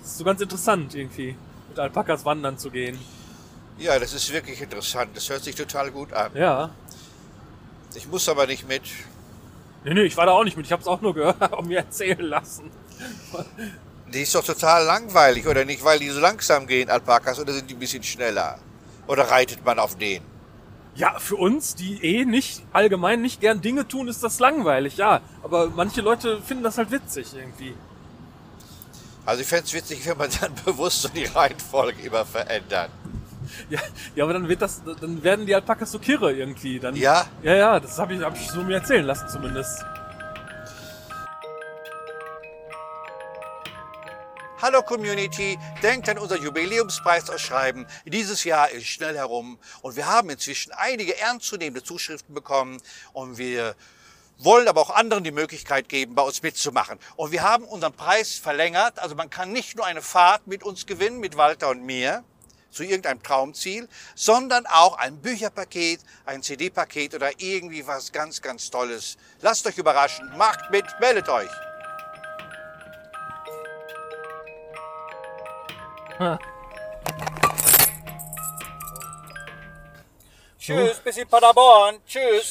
Das 0.00 0.08
ist 0.10 0.18
so 0.18 0.24
ganz 0.24 0.40
interessant 0.40 0.96
irgendwie, 0.96 1.36
mit 1.68 1.78
Alpakas 1.78 2.24
wandern 2.24 2.58
zu 2.58 2.72
gehen. 2.72 2.98
Ja, 3.78 3.98
das 3.98 4.14
ist 4.14 4.32
wirklich 4.32 4.60
interessant. 4.60 5.10
Das 5.14 5.28
hört 5.28 5.44
sich 5.44 5.54
total 5.54 5.90
gut 5.90 6.12
an. 6.12 6.30
Ja. 6.34 6.70
Ich 7.94 8.06
muss 8.08 8.28
aber 8.28 8.46
nicht 8.46 8.66
mit. 8.66 8.82
Nee, 9.84 9.94
nee, 9.94 10.02
ich 10.02 10.16
war 10.16 10.26
da 10.26 10.32
auch 10.32 10.44
nicht 10.44 10.56
mit. 10.56 10.66
Ich 10.66 10.72
habe 10.72 10.82
es 10.82 10.88
auch 10.88 11.00
nur 11.00 11.14
gehört 11.14 11.52
und 11.52 11.68
mir 11.68 11.78
erzählen 11.78 12.20
lassen. 12.20 12.70
Die 14.12 14.22
ist 14.22 14.34
doch 14.34 14.44
total 14.44 14.84
langweilig, 14.84 15.46
oder 15.46 15.64
nicht? 15.64 15.84
Weil 15.84 15.98
die 15.98 16.08
so 16.08 16.20
langsam 16.20 16.66
gehen, 16.66 16.88
Alpakas, 16.88 17.38
oder 17.38 17.52
sind 17.52 17.68
die 17.70 17.74
ein 17.74 17.80
bisschen 17.80 18.02
schneller? 18.02 18.58
Oder 19.06 19.24
reitet 19.24 19.64
man 19.64 19.78
auf 19.78 19.96
den? 19.96 20.22
Ja, 20.94 21.18
für 21.18 21.36
uns, 21.36 21.74
die 21.74 22.02
eh 22.02 22.24
nicht 22.24 22.62
allgemein 22.72 23.20
nicht 23.20 23.40
gern 23.42 23.60
Dinge 23.60 23.86
tun, 23.86 24.08
ist 24.08 24.22
das 24.22 24.38
langweilig, 24.38 24.96
ja. 24.96 25.20
Aber 25.42 25.68
manche 25.68 26.00
Leute 26.00 26.40
finden 26.40 26.64
das 26.64 26.78
halt 26.78 26.90
witzig 26.90 27.34
irgendwie. 27.34 27.74
Also 29.26 29.42
ich 29.42 29.46
fänd's 29.46 29.74
witzig, 29.74 30.06
wenn 30.06 30.16
man 30.16 30.30
dann 30.40 30.54
bewusst 30.64 31.02
so 31.02 31.08
die 31.08 31.24
Reihenfolge 31.24 32.00
immer 32.02 32.24
verändert. 32.24 32.90
Ja, 33.70 33.80
ja, 34.14 34.24
aber 34.24 34.32
dann 34.32 34.48
wird 34.48 34.62
das, 34.62 34.82
dann 34.84 35.22
werden 35.22 35.46
die 35.46 35.54
Alpakas 35.54 35.92
so 35.92 35.98
kirre 35.98 36.32
irgendwie. 36.32 36.78
Dann, 36.78 36.94
Ja? 36.96 37.26
Ja, 37.42 37.54
ja, 37.54 37.80
das 37.80 37.98
habe 37.98 38.14
ich, 38.14 38.20
hab 38.22 38.36
ich 38.36 38.48
so 38.48 38.62
mir 38.62 38.76
erzählen 38.76 39.04
lassen 39.04 39.28
zumindest. 39.28 39.84
Hallo 44.62 44.82
Community, 44.82 45.58
denkt 45.82 46.08
an 46.08 46.18
unser 46.18 46.38
Jubiläumspreisausschreiben. 46.38 47.86
Dieses 48.06 48.42
Jahr 48.44 48.70
ist 48.70 48.86
schnell 48.86 49.14
herum 49.14 49.58
und 49.82 49.96
wir 49.96 50.06
haben 50.06 50.30
inzwischen 50.30 50.72
einige 50.72 51.18
ernstzunehmende 51.18 51.84
Zuschriften 51.84 52.34
bekommen 52.34 52.80
und 53.12 53.36
wir 53.36 53.76
wollen 54.38 54.66
aber 54.66 54.80
auch 54.80 54.90
anderen 54.90 55.24
die 55.24 55.30
Möglichkeit 55.30 55.88
geben, 55.88 56.14
bei 56.14 56.22
uns 56.22 56.42
mitzumachen. 56.42 56.98
Und 57.16 57.32
wir 57.32 57.42
haben 57.42 57.64
unseren 57.64 57.92
Preis 57.92 58.34
verlängert, 58.34 58.98
also 58.98 59.14
man 59.14 59.30
kann 59.30 59.52
nicht 59.52 59.76
nur 59.76 59.84
eine 59.84 60.02
Fahrt 60.02 60.46
mit 60.46 60.62
uns 60.62 60.86
gewinnen, 60.86 61.20
mit 61.20 61.36
Walter 61.36 61.68
und 61.68 61.84
mir, 61.84 62.24
zu 62.76 62.84
irgendeinem 62.84 63.22
Traumziel, 63.22 63.88
sondern 64.14 64.66
auch 64.66 64.98
ein 64.98 65.16
Bücherpaket, 65.20 66.00
ein 66.26 66.42
CD-Paket 66.42 67.14
oder 67.14 67.30
irgendwie 67.38 67.86
was 67.86 68.12
ganz, 68.12 68.42
ganz 68.42 68.70
Tolles. 68.70 69.16
Lasst 69.40 69.66
euch 69.66 69.78
überraschen, 69.78 70.30
macht 70.36 70.70
mit, 70.70 70.84
meldet 71.00 71.28
euch. 71.28 71.50
Tschüss, 80.58 80.98
bis 80.98 81.16
in 81.16 81.28
Paderborn. 81.28 82.00
Tschüss. 82.06 82.50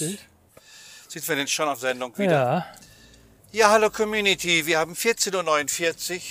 Sind 1.08 1.28
wir 1.28 1.36
denn 1.36 1.48
schon 1.48 1.68
auf 1.68 1.80
Sendung 1.80 2.18
wieder? 2.18 2.32
Ja. 2.32 2.66
Ja, 3.52 3.70
hallo 3.70 3.90
Community. 3.90 4.66
Wir 4.66 4.80
haben 4.80 4.94
14.49 4.94 6.14
Uhr 6.14 6.22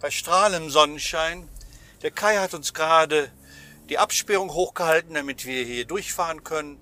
bei 0.00 0.10
strahlendem 0.10 0.70
Sonnenschein. 0.70 1.48
Der 2.02 2.10
Kai 2.10 2.38
hat 2.38 2.54
uns 2.54 2.74
gerade 2.74 3.30
die 3.92 3.98
Absperrung 3.98 4.54
hochgehalten, 4.54 5.12
damit 5.12 5.44
wir 5.44 5.64
hier 5.64 5.84
durchfahren 5.84 6.42
können. 6.42 6.78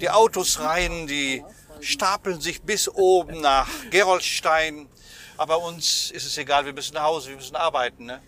Die 0.00 0.08
Autos 0.08 0.60
rein, 0.60 1.06
die 1.06 1.44
stapeln 1.80 2.40
sich 2.40 2.62
bis 2.62 2.88
oben 2.88 3.42
nach 3.42 3.68
Gerolstein. 3.90 4.88
Aber 5.36 5.62
uns 5.62 6.10
ist 6.10 6.24
es 6.24 6.38
egal, 6.38 6.64
wir 6.64 6.72
müssen 6.72 6.94
nach 6.94 7.02
Hause, 7.02 7.28
wir 7.28 7.36
müssen 7.36 7.54
arbeiten. 7.54 8.06
Ne? 8.06 8.22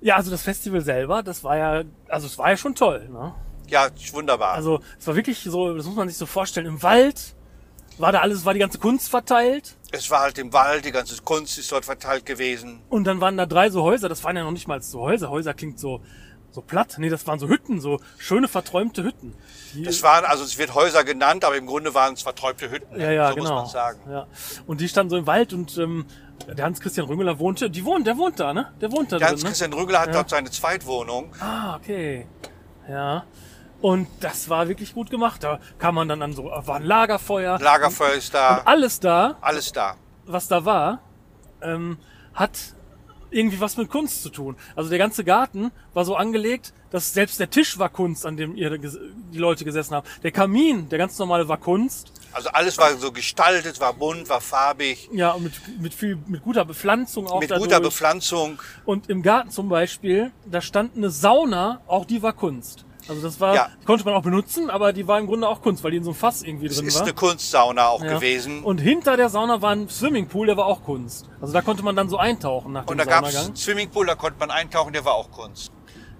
Ja, 0.00 0.16
also 0.16 0.32
das 0.32 0.42
Festival 0.42 0.80
selber, 0.80 1.22
das 1.22 1.44
war 1.44 1.56
ja, 1.56 1.84
also 2.08 2.26
es 2.26 2.36
war 2.38 2.50
ja 2.50 2.56
schon 2.56 2.74
toll, 2.74 3.08
ne? 3.08 3.32
Ja, 3.68 3.88
wunderbar. 4.10 4.54
Also 4.54 4.80
es 4.98 5.06
war 5.06 5.14
wirklich 5.14 5.40
so, 5.40 5.76
das 5.76 5.86
muss 5.86 5.94
man 5.94 6.08
sich 6.08 6.16
so 6.16 6.26
vorstellen, 6.26 6.66
im 6.66 6.82
Wald 6.82 7.36
war 7.98 8.10
da 8.10 8.20
alles, 8.20 8.44
war 8.44 8.54
die 8.54 8.60
ganze 8.60 8.78
Kunst 8.78 9.10
verteilt 9.10 9.76
es 9.90 10.10
war 10.10 10.20
halt 10.20 10.38
im 10.38 10.52
Wald, 10.52 10.84
die 10.84 10.92
ganze 10.92 11.20
Kunst 11.22 11.58
ist 11.58 11.72
dort 11.72 11.84
verteilt 11.84 12.26
gewesen. 12.26 12.80
und 12.88 13.04
dann 13.04 13.20
waren 13.20 13.36
da 13.36 13.46
drei 13.46 13.70
so 13.70 13.82
Häuser, 13.82 14.08
das 14.08 14.22
waren 14.24 14.36
ja 14.36 14.44
noch 14.44 14.50
nicht 14.50 14.68
mal 14.68 14.82
so 14.82 15.00
Häuser, 15.00 15.30
Häuser 15.30 15.54
klingt 15.54 15.80
so, 15.80 16.02
so 16.58 16.62
platt, 16.62 16.96
nee, 16.98 17.08
das 17.08 17.24
waren 17.28 17.38
so 17.38 17.46
Hütten, 17.48 17.80
so 17.80 18.00
schöne 18.18 18.48
verträumte 18.48 19.04
Hütten. 19.04 19.34
Die, 19.74 19.86
Es 19.86 20.02
waren, 20.02 20.24
also 20.24 20.42
es 20.42 20.58
wird 20.58 20.74
Häuser 20.74 21.04
genannt, 21.04 21.44
aber 21.44 21.56
im 21.56 21.66
Grunde 21.66 21.94
waren 21.94 22.14
es 22.14 22.22
verträumte 22.22 22.68
Hütten. 22.68 22.96
ne? 22.96 23.04
ja, 23.04 23.12
ja, 23.12 23.28
so 23.28 23.34
genau. 23.36 23.50
muss 23.62 23.62
man 23.62 23.66
sagen. 23.70 24.00
Ja. 24.10 24.26
Und 24.66 24.80
die 24.80 24.88
standen 24.88 25.10
so 25.10 25.16
im 25.16 25.26
Wald 25.28 25.52
und 25.52 25.78
ähm, 25.78 26.06
der 26.56 26.64
Hans-Christian 26.64 27.06
Rüngeler 27.06 27.38
wohnte, 27.38 27.70
die 27.70 27.84
wohnt, 27.84 28.08
der 28.08 28.16
wohnt 28.16 28.40
da, 28.40 28.52
ne? 28.52 28.72
Der 28.80 28.90
wohnt 28.90 29.12
da 29.12 29.18
Der 29.18 29.28
ne? 29.28 29.32
Hans-Christian 29.34 29.72
Rügler 29.72 30.00
hat 30.00 30.08
Ja. 30.08 30.12
dort 30.14 30.30
seine 30.30 30.50
Zweitwohnung. 30.50 31.32
Ah, 31.38 31.76
okay. 31.76 32.26
Ja. 32.88 33.24
Und 33.80 34.08
das 34.18 34.48
war 34.48 34.66
wirklich 34.66 34.94
gut 34.94 35.10
gemacht. 35.10 35.44
Da 35.44 35.60
kam 35.78 35.94
man 35.94 36.08
dann 36.08 36.22
an 36.22 36.32
so, 36.32 36.46
war 36.46 36.74
ein 36.76 36.82
Lagerfeuer. 36.82 37.60
Lagerfeuer 37.60 38.14
ist 38.14 38.34
da, 38.34 38.56
Und 38.56 38.66
alles 38.66 38.98
da, 38.98 39.36
alles 39.40 39.70
da. 39.70 39.94
was 40.26 40.48
da 40.48 40.64
war, 40.64 41.02
ähm, 41.62 41.98
hat 42.34 42.74
irgendwie 43.30 43.60
was 43.60 43.76
mit 43.76 43.88
Kunst 43.90 44.22
zu 44.22 44.30
tun. 44.30 44.56
Also 44.76 44.90
der 44.90 44.98
ganze 44.98 45.24
Garten 45.24 45.70
war 45.94 46.04
so 46.04 46.16
angelegt, 46.16 46.72
dass 46.90 47.12
selbst 47.12 47.38
der 47.38 47.50
Tisch 47.50 47.78
war 47.78 47.88
Kunst, 47.88 48.24
an 48.24 48.36
dem 48.36 48.56
ihr 48.56 48.76
die 48.78 49.38
Leute 49.38 49.64
gesessen 49.64 49.94
haben. 49.94 50.06
Der 50.22 50.32
Kamin, 50.32 50.88
der 50.88 50.98
ganz 50.98 51.18
normale, 51.18 51.48
war 51.48 51.58
Kunst. 51.58 52.12
Also 52.32 52.48
alles 52.50 52.78
war 52.78 52.94
so 52.96 53.12
gestaltet, 53.12 53.80
war 53.80 53.92
bunt, 53.92 54.28
war 54.28 54.40
farbig, 54.40 55.08
Ja, 55.12 55.32
und 55.32 55.44
mit, 55.44 55.80
mit 55.80 55.94
viel, 55.94 56.18
mit 56.26 56.42
guter 56.42 56.64
Bepflanzung 56.64 57.26
auch 57.26 57.40
mit 57.40 57.50
dadurch. 57.50 57.68
guter 57.68 57.80
Bepflanzung. 57.80 58.58
Und 58.84 59.08
im 59.10 59.22
Garten 59.22 59.50
zum 59.50 59.68
Beispiel, 59.68 60.30
da 60.46 60.60
stand 60.60 60.96
eine 60.96 61.10
Sauna, 61.10 61.80
auch 61.86 62.04
die 62.04 62.22
war 62.22 62.32
Kunst. 62.32 62.84
Also 63.08 63.22
das 63.22 63.40
war, 63.40 63.54
Ja. 63.54 63.68
die 63.80 63.84
konnte 63.86 64.04
man 64.04 64.14
auch 64.14 64.22
benutzen, 64.22 64.68
aber 64.70 64.92
die 64.92 65.06
war 65.08 65.18
im 65.18 65.26
Grunde 65.26 65.48
auch 65.48 65.62
Kunst, 65.62 65.82
weil 65.82 65.92
die 65.92 65.96
in 65.96 66.04
so 66.04 66.10
einem 66.10 66.18
Fass 66.18 66.42
irgendwie 66.42 66.68
drin 66.68 66.86
ist 66.86 66.96
war. 66.96 67.02
eine 67.02 67.14
Kunstsauna 67.14 67.88
auch 67.88 68.02
Ja. 68.04 68.14
gewesen. 68.14 68.62
Und 68.62 68.78
hinter 68.78 69.16
der 69.16 69.28
Sauna 69.30 69.62
war 69.62 69.70
ein 69.70 69.88
Swimmingpool, 69.88 70.46
der 70.46 70.56
war 70.56 70.66
auch 70.66 70.82
Kunst. 70.82 71.28
Also 71.40 71.52
da 71.52 71.62
konnte 71.62 71.82
man 71.82 71.96
dann 71.96 72.08
so 72.08 72.18
eintauchen 72.18 72.72
nach 72.72 72.84
dem 72.84 72.90
Und 72.90 72.98
da 72.98 73.04
gab 73.04 73.24
es 73.26 73.36
einen 73.36 73.56
Swimmingpool, 73.56 74.06
da 74.06 74.14
konnte 74.14 74.38
man 74.38 74.50
eintauchen, 74.50 74.92
der 74.92 75.04
war 75.04 75.14
auch 75.14 75.30
Kunst. 75.30 75.72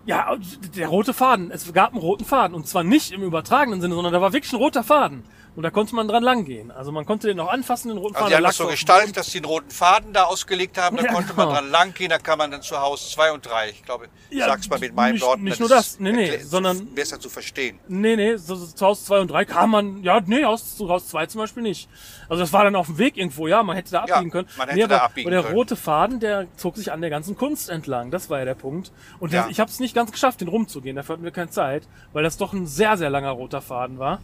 Ja, 0.07 0.35
der 0.75 0.89
rote 0.89 1.13
Faden. 1.13 1.51
Es 1.51 1.71
gab 1.75 1.91
einen 1.93 2.01
roten 2.01 2.25
Faden. 2.25 2.55
Und 2.55 2.67
zwar 2.67 2.83
nicht 2.83 3.13
im 3.13 3.23
übertragenen 3.23 3.83
Sinne, 3.83 3.95
sondern 3.95 4.15
da 4.15 4.23
war 4.23 4.33
wirklich 4.33 4.51
ein 4.55 4.57
roter 4.57 4.83
Faden. 4.83 5.23
Und 5.59 5.65
da 5.65 5.71
konnte 5.71 5.93
man 5.97 6.07
dran 6.07 6.23
langgehen. 6.23 6.71
Also 6.71 6.93
man 6.93 7.05
konnte 7.05 7.27
den 7.27 7.41
auch 7.41 7.49
anfassen, 7.49 7.89
den 7.89 7.99
roten 7.99 8.15
Also 8.15 8.27
Faden. 8.27 8.31
die 8.31 8.37
haben 8.37 8.45
das 8.45 8.57
so 8.59 8.69
gestaltet, 8.69 9.17
dass 9.17 9.27
die 9.31 9.39
einen 9.39 9.47
roten 9.47 9.73
Faden 9.73 10.13
da 10.13 10.23
ausgelegt 10.23 10.79
haben. 10.79 10.97
Da 10.97 11.03
Ja, 11.03 11.13
konnte 11.13 11.35
genau. 11.35 11.47
man 11.47 11.55
dran 11.57 11.71
langgehen, 11.73 12.11
da 12.11 12.19
kann 12.19 12.39
man 12.39 12.53
dann 12.53 12.63
zu 12.63 12.79
Haus 12.79 13.11
2 13.11 13.33
und 13.33 13.45
3. 13.45 13.71
Ich 13.71 13.83
glaube, 13.83 14.07
Ja, 14.31 14.47
sag's 14.47 14.69
mal 14.71 14.79
mit 14.79 14.95
meinem 14.95 15.15
nicht- 15.15 15.25
Worten. 15.25 15.43
nicht 15.43 15.59
nur 15.59 15.69
das. 15.69 15.99
Nee, 15.99 16.13
nee, 16.13 16.39
sondern- 16.39 16.95
Besser 16.95 17.19
zu 17.19 17.29
verstehen. 17.29 17.81
Nee, 17.89 18.15
nee, 18.15 18.37
so, 18.37 18.55
so 18.55 18.67
zu 18.69 18.87
Haus 18.87 19.05
2 19.05 19.19
und 19.19 19.33
3 19.33 19.45
kam 19.47 19.71
man, 19.73 20.01
ja, 20.05 20.21
nee, 20.25 20.45
Haus, 20.45 20.77
zu 20.77 20.89
Haus 20.89 21.09
2 21.09 21.27
zum 21.27 21.41
Beispiel 21.41 21.65
nicht. 21.65 21.89
Also 22.29 22.41
das 22.41 22.53
war 22.53 22.63
dann 22.63 22.77
auf 22.77 22.87
dem 22.87 22.99
Weg 22.99 23.17
irgendwo, 23.17 23.49
ja, 23.49 23.61
man 23.65 23.75
hätte 23.75 23.91
da 23.91 24.05
Ja, 24.07 24.15
abbiegen 24.15 24.31
können. 24.31 24.49
man 24.57 24.69
hätte 24.69 24.79
nee, 24.79 24.85
aber, 24.85 24.95
da 24.95 25.01
abbiegen 25.07 25.27
aber 25.27 25.35
der 25.35 25.43
können. 25.43 25.55
rote 25.57 25.75
Faden, 25.75 26.21
der 26.21 26.47
zog 26.57 26.77
sich 26.77 26.93
an 26.93 27.01
der 27.01 27.11
ganzen 27.11 27.37
Kunst 27.37 27.69
entlang. 27.69 28.13
Das 28.13 28.31
war 28.31 28.39
ja 28.39 28.45
der 28.45 28.55
Punkt. 28.55 28.93
Und 29.19 29.33
Ja. 29.33 29.43
das, 29.43 29.51
ich 29.51 29.59
habe 29.59 29.69
es 29.73 29.81
nicht 29.81 29.93
ganz 29.97 30.13
geschafft, 30.13 30.41
den 30.41 30.47
rumzugehen. 30.47 30.95
Dafür 30.95 31.15
hatten 31.15 31.25
wir 31.25 31.33
keine 31.33 31.51
Zeit, 31.51 31.89
weil 32.13 32.23
das 32.23 32.37
doch 32.37 32.53
ein 32.53 32.69
sehr, 32.69 32.97
sehr 32.97 33.11
langer 33.11 33.31
roter 33.33 33.61
Faden 33.61 33.99
war. 33.99 34.21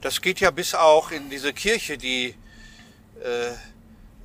Das 0.00 0.20
geht 0.20 0.40
ja 0.40 0.50
bis 0.50 0.74
auch 0.74 1.10
in 1.10 1.30
diese 1.30 1.52
Kirche, 1.52 1.98
die 1.98 2.34
äh, 3.22 3.52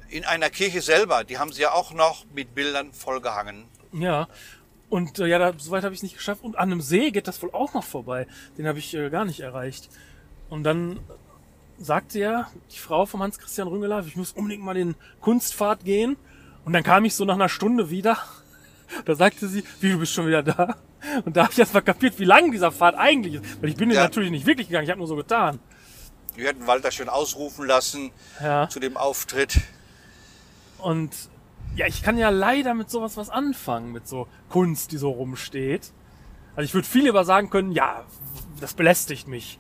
in 0.10 0.26
einer 0.26 0.50
Kirche 0.50 0.82
selber, 0.82 1.24
die 1.24 1.38
haben 1.38 1.52
sie 1.52 1.62
ja 1.62 1.72
auch 1.72 1.94
noch 1.94 2.26
mit 2.34 2.54
Bildern 2.54 2.92
vollgehangen. 2.94 3.66
Ja. 3.94 4.28
Und 4.90 5.20
äh, 5.20 5.28
ja, 5.28 5.40
da, 5.40 5.54
soweit 5.58 5.84
habe 5.84 5.94
ich 5.94 6.00
es 6.00 6.04
nicht 6.04 6.18
geschafft. 6.18 6.44
Und 6.44 6.58
an 6.58 6.70
einem 6.70 6.82
See 6.82 7.12
geht 7.12 7.28
das 7.28 7.42
wohl 7.42 7.52
auch 7.54 7.74
noch 7.74 7.86
vorbei. 7.86 8.28
Den 8.58 8.68
habe 8.68 8.80
ich 8.80 8.94
äh, 8.94 9.10
gar 9.10 9.24
nicht 9.24 9.40
erreicht. 9.40 9.90
Und 10.50 10.64
dann 10.64 11.00
sagte 11.78 12.20
ja 12.20 12.52
die 12.72 12.78
Frau 12.78 13.06
vom 13.06 13.24
Hans-Christian 13.24 13.70
Rüngeler, 13.70 14.06
ich 14.06 14.18
muss 14.18 14.34
unbedingt 14.34 14.64
mal 14.64 14.74
den 14.74 14.96
Kunstpfad 15.22 15.86
gehen. 15.86 16.18
Und 16.66 16.74
dann 16.74 16.84
kam 16.84 17.06
ich 17.06 17.16
so 17.16 17.24
nach 17.26 17.36
einer 17.36 17.50
Stunde 17.50 17.90
wieder. 17.90 18.18
Da 19.06 19.16
sagte 19.16 19.48
sie, 19.48 19.64
wie, 19.80 19.94
du 19.94 20.00
bist 20.00 20.12
schon 20.12 20.28
wieder 20.28 20.44
da? 20.44 20.76
Und 21.26 21.36
da 21.36 21.44
habe 21.44 21.54
ich 21.54 21.60
erst 21.60 21.74
mal 21.74 21.82
kapiert, 21.82 22.20
wie 22.20 22.26
lang 22.26 22.52
dieser 22.52 22.72
Pfad 22.72 22.96
eigentlich 22.96 23.36
ist. 23.36 23.62
Weil 23.62 23.70
ich 23.70 23.76
bin 23.76 23.90
Ja. 23.92 24.04
natürlich 24.04 24.32
nicht 24.32 24.46
wirklich 24.46 24.68
gegangen, 24.68 24.84
ich 24.86 24.90
habe 24.90 25.00
nur 25.00 25.08
so 25.08 25.16
getan. 25.16 25.60
Wir 26.36 26.48
hätten 26.48 26.66
Walter 26.68 26.92
schön 26.92 27.10
ausrufen 27.10 27.66
lassen 27.66 28.12
Ja. 28.42 28.70
zu 28.70 28.80
dem 28.80 28.96
Auftritt. 28.98 29.60
Und 30.78 31.12
ja, 31.76 31.88
ich 31.88 32.04
kann 32.04 32.18
ja 32.18 32.30
leider 32.30 32.74
mit 32.74 32.90
sowas 32.90 33.18
was 33.18 33.30
anfangen, 33.30 33.92
mit 33.92 34.08
so 34.08 34.28
Kunst, 34.50 34.92
die 34.92 34.98
so 34.98 35.10
rumsteht. 35.12 35.92
Also 36.56 36.66
ich 36.66 36.74
würde 36.74 36.88
viel 36.88 37.04
lieber 37.04 37.24
sagen 37.24 37.50
können, 37.50 37.72
ja, 37.72 38.04
das 38.60 38.74
belästigt 38.74 39.28
mich. 39.28 39.60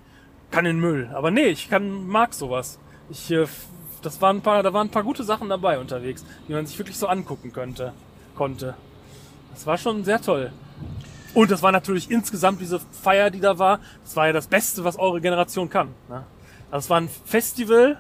Kann 0.52 0.66
in 0.66 0.76
den 0.78 0.82
Müll. 0.82 1.10
Aber 1.14 1.32
nee, 1.32 1.46
ich 1.48 1.70
kann, 1.70 2.08
mag 2.08 2.34
sowas. 2.34 2.78
Ich, 3.10 3.32
äh, 3.32 3.48
das 4.02 4.22
waren 4.22 4.38
ein 4.38 4.42
paar, 4.42 4.62
da 4.64 4.74
waren 4.74 4.88
ein 4.88 4.92
paar 4.92 5.04
gute 5.04 5.24
Sachen 5.24 5.48
dabei 5.48 5.80
unterwegs, 5.80 6.26
die 6.48 6.54
man 6.54 6.66
sich 6.66 6.78
wirklich 6.78 6.98
so 6.98 7.08
angucken 7.08 7.54
könnte, 7.54 7.94
konnte. 8.36 8.76
Das 9.54 9.66
war 9.66 9.78
schon 9.78 10.04
sehr 10.04 10.22
toll. 10.22 10.52
Und 11.34 11.52
das 11.52 11.62
war 11.62 11.72
natürlich 11.72 12.12
insgesamt 12.12 12.60
diese 12.60 12.80
Feier, 12.80 13.30
die 13.30 13.40
da 13.40 13.58
war. 13.58 13.80
Das 14.04 14.16
war 14.16 14.28
ja 14.28 14.34
das 14.34 14.48
Beste, 14.48 14.84
was 14.84 14.98
eure 15.00 15.22
Generation 15.22 15.70
kann. 15.70 15.90
Ne? 16.10 16.26
Also 16.70 16.86
es 16.86 16.90
war 16.90 17.00
ein 17.00 17.10
Festival, 17.26 17.98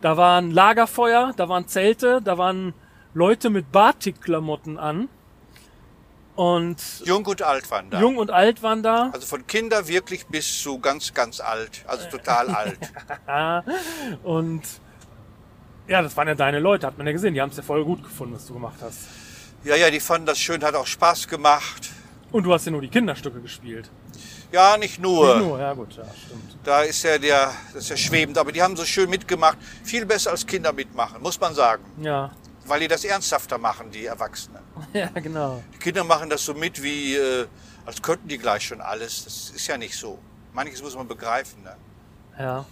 da 0.00 0.16
waren 0.16 0.50
Lagerfeuer, 0.50 1.32
da 1.36 1.48
waren 1.48 1.68
Zelte, 1.68 2.20
da 2.22 2.38
waren 2.38 2.74
Leute 3.14 3.50
mit 3.50 3.72
Batik-Klamotten 3.72 4.78
an. 4.78 5.08
Und 6.36 6.76
Jung 7.04 7.26
und 7.26 7.42
alt 7.42 7.68
waren 7.72 7.90
da. 7.90 8.00
jung 8.00 8.16
und 8.16 8.30
alt 8.30 8.62
waren 8.62 8.80
da. 8.84 9.10
Also 9.12 9.26
von 9.26 9.44
Kinder 9.48 9.88
wirklich 9.88 10.24
bis 10.28 10.62
zu 10.62 10.78
ganz, 10.78 11.12
ganz 11.12 11.40
alt. 11.40 11.84
Also 11.88 12.08
total 12.08 12.48
alt. 13.26 13.58
Und 14.22 14.62
ja, 15.88 16.00
das 16.00 16.16
waren 16.16 16.28
ja 16.28 16.36
deine 16.36 16.60
Leute, 16.60 16.86
hat 16.86 16.96
man 16.96 17.08
ja 17.08 17.12
gesehen. 17.12 17.34
Die 17.34 17.40
haben 17.40 17.50
es 17.50 17.56
ja 17.56 17.64
voll 17.64 17.84
gut 17.84 18.04
gefunden, 18.04 18.34
was 18.36 18.46
du 18.46 18.54
gemacht 18.54 18.76
hast. 18.80 18.98
Ja, 19.64 19.74
ja, 19.74 19.90
die 19.90 19.98
fanden 19.98 20.26
das 20.26 20.38
schön, 20.38 20.62
hat 20.62 20.76
auch 20.76 20.86
Spaß 20.86 21.26
gemacht. 21.26 21.90
Und 22.30 22.44
du 22.44 22.52
hast 22.52 22.66
ja 22.66 22.72
nur 22.72 22.82
die 22.82 22.88
Kinderstücke 22.88 23.40
gespielt. 23.40 23.90
Ja, 24.52 24.76
nicht 24.76 25.00
nur. 25.00 25.36
Nicht 25.36 25.46
nur, 25.46 25.58
ja 25.58 25.72
gut, 25.72 25.96
ja, 25.96 26.04
stimmt. 26.26 26.56
Da 26.64 26.82
ist 26.82 27.02
ja 27.02 27.18
der, 27.18 27.52
das 27.72 27.84
ist 27.84 27.90
ja 27.90 27.96
schwebend, 27.96 28.36
aber 28.36 28.52
die 28.52 28.62
haben 28.62 28.76
so 28.76 28.84
schön 28.84 29.08
mitgemacht. 29.08 29.56
Viel 29.84 30.04
besser 30.04 30.30
als 30.30 30.46
Kinder 30.46 30.72
mitmachen, 30.72 31.22
muss 31.22 31.40
man 31.40 31.54
sagen. 31.54 31.84
Ja, 32.02 32.30
Weil 32.66 32.80
die 32.80 32.88
das 32.88 33.04
ernsthafter 33.04 33.56
machen, 33.56 33.90
die 33.90 34.06
Erwachsenen. 34.06 34.62
ja 34.92 35.08
genau. 35.14 35.62
Die 35.74 35.78
Kinder 35.78 36.04
machen 36.04 36.28
das 36.28 36.44
so 36.44 36.52
mit, 36.54 36.82
wie 36.82 37.16
äh, 37.16 37.46
als 37.86 38.02
könnten 38.02 38.28
die 38.28 38.36
gleich 38.38 38.62
schon 38.66 38.80
alles. 38.82 39.24
Das 39.24 39.50
ist 39.50 39.66
ja 39.66 39.78
nicht 39.78 39.96
so. 39.96 40.18
Manches 40.52 40.82
muss 40.82 40.94
man 40.94 41.08
begreifen. 41.08 41.62
Ne? 41.62 41.76
Ja. 42.38 42.66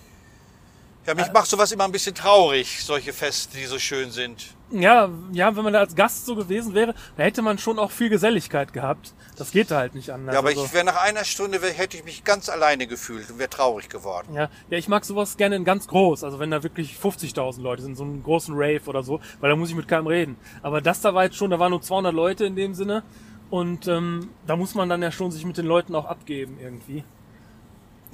Ja, 1.07 1.14
mich 1.14 1.33
macht 1.33 1.47
sowas 1.49 1.71
immer 1.71 1.85
ein 1.85 1.92
bisschen 1.92 2.14
traurig, 2.14 2.83
solche 2.83 3.12
Feste, 3.12 3.57
die 3.57 3.64
so 3.66 3.79
schön 3.79 4.11
sind. 4.11 4.47
Ja, 4.73 5.09
ja, 5.33 5.55
wenn 5.55 5.62
man 5.62 5.73
da 5.73 5.79
als 5.79 5.95
Gast 5.95 6.27
so 6.27 6.35
gewesen 6.35 6.75
wäre, 6.75 6.95
da 7.16 7.23
hätte 7.23 7.40
man 7.42 7.59
schon 7.59 7.79
auch 7.79 7.92
viel 7.92 8.09
Geselligkeit 8.09 8.73
gehabt. 8.73 9.14
Das 9.37 9.53
geht 9.53 9.71
da 9.71 9.77
halt 9.79 9.95
nicht 9.95 10.11
anders. 10.11 10.33
Ja, 10.33 10.40
aber 10.40 10.49
Also- 10.49 10.64
ich 10.64 10.73
wäre 10.75 10.85
nach 10.85 11.01
einer 11.01 11.25
Stunde, 11.25 11.62
wär, 11.62 11.71
hätte 11.73 11.97
ich 11.97 12.05
mich 12.05 12.25
ganz 12.25 12.49
alleine 12.49 12.88
gefühlt 12.88 13.31
und 13.31 13.38
wäre 13.38 13.49
traurig 13.51 13.88
geworden. 13.88 14.35
Ja, 14.35 14.51
ja, 14.69 14.79
ich 14.79 14.88
mag 14.88 15.05
sowas 15.05 15.37
gerne 15.37 15.55
in 15.55 15.64
ganz 15.64 15.87
groß. 15.87 16.25
Also 16.25 16.40
wenn 16.40 16.51
da 16.51 16.64
wirklich 16.64 16.97
50.000 16.97 17.62
Leute 17.62 17.83
sind, 17.83 17.97
so 17.97 18.03
einen 18.03 18.25
großen 18.25 18.55
Rave 18.57 18.83
oder 18.87 19.05
so, 19.05 19.21
weil 19.40 19.51
da 19.51 19.55
muss 19.57 19.69
ich 19.71 19.77
mit 19.77 19.87
keinem 19.87 20.09
reden. 20.09 20.37
Aber 20.62 20.81
das 20.81 21.01
da 21.01 21.14
war 21.14 21.23
jetzt 21.23 21.37
schon, 21.37 21.51
da 21.53 21.61
waren 21.61 21.71
nur 21.71 21.83
200 21.83 22.12
Leute 22.12 22.45
in 22.47 22.57
dem 22.57 22.75
Sinne. 22.75 23.05
Und 23.49 23.87
ähm, 23.87 24.31
da 24.49 24.57
muss 24.57 24.75
man 24.75 24.88
dann 24.88 25.01
ja 25.03 25.12
schon 25.12 25.31
sich 25.31 25.45
mit 25.45 25.57
den 25.57 25.66
Leuten 25.66 25.95
auch 25.95 26.07
abgeben 26.07 26.59
irgendwie. 26.61 27.05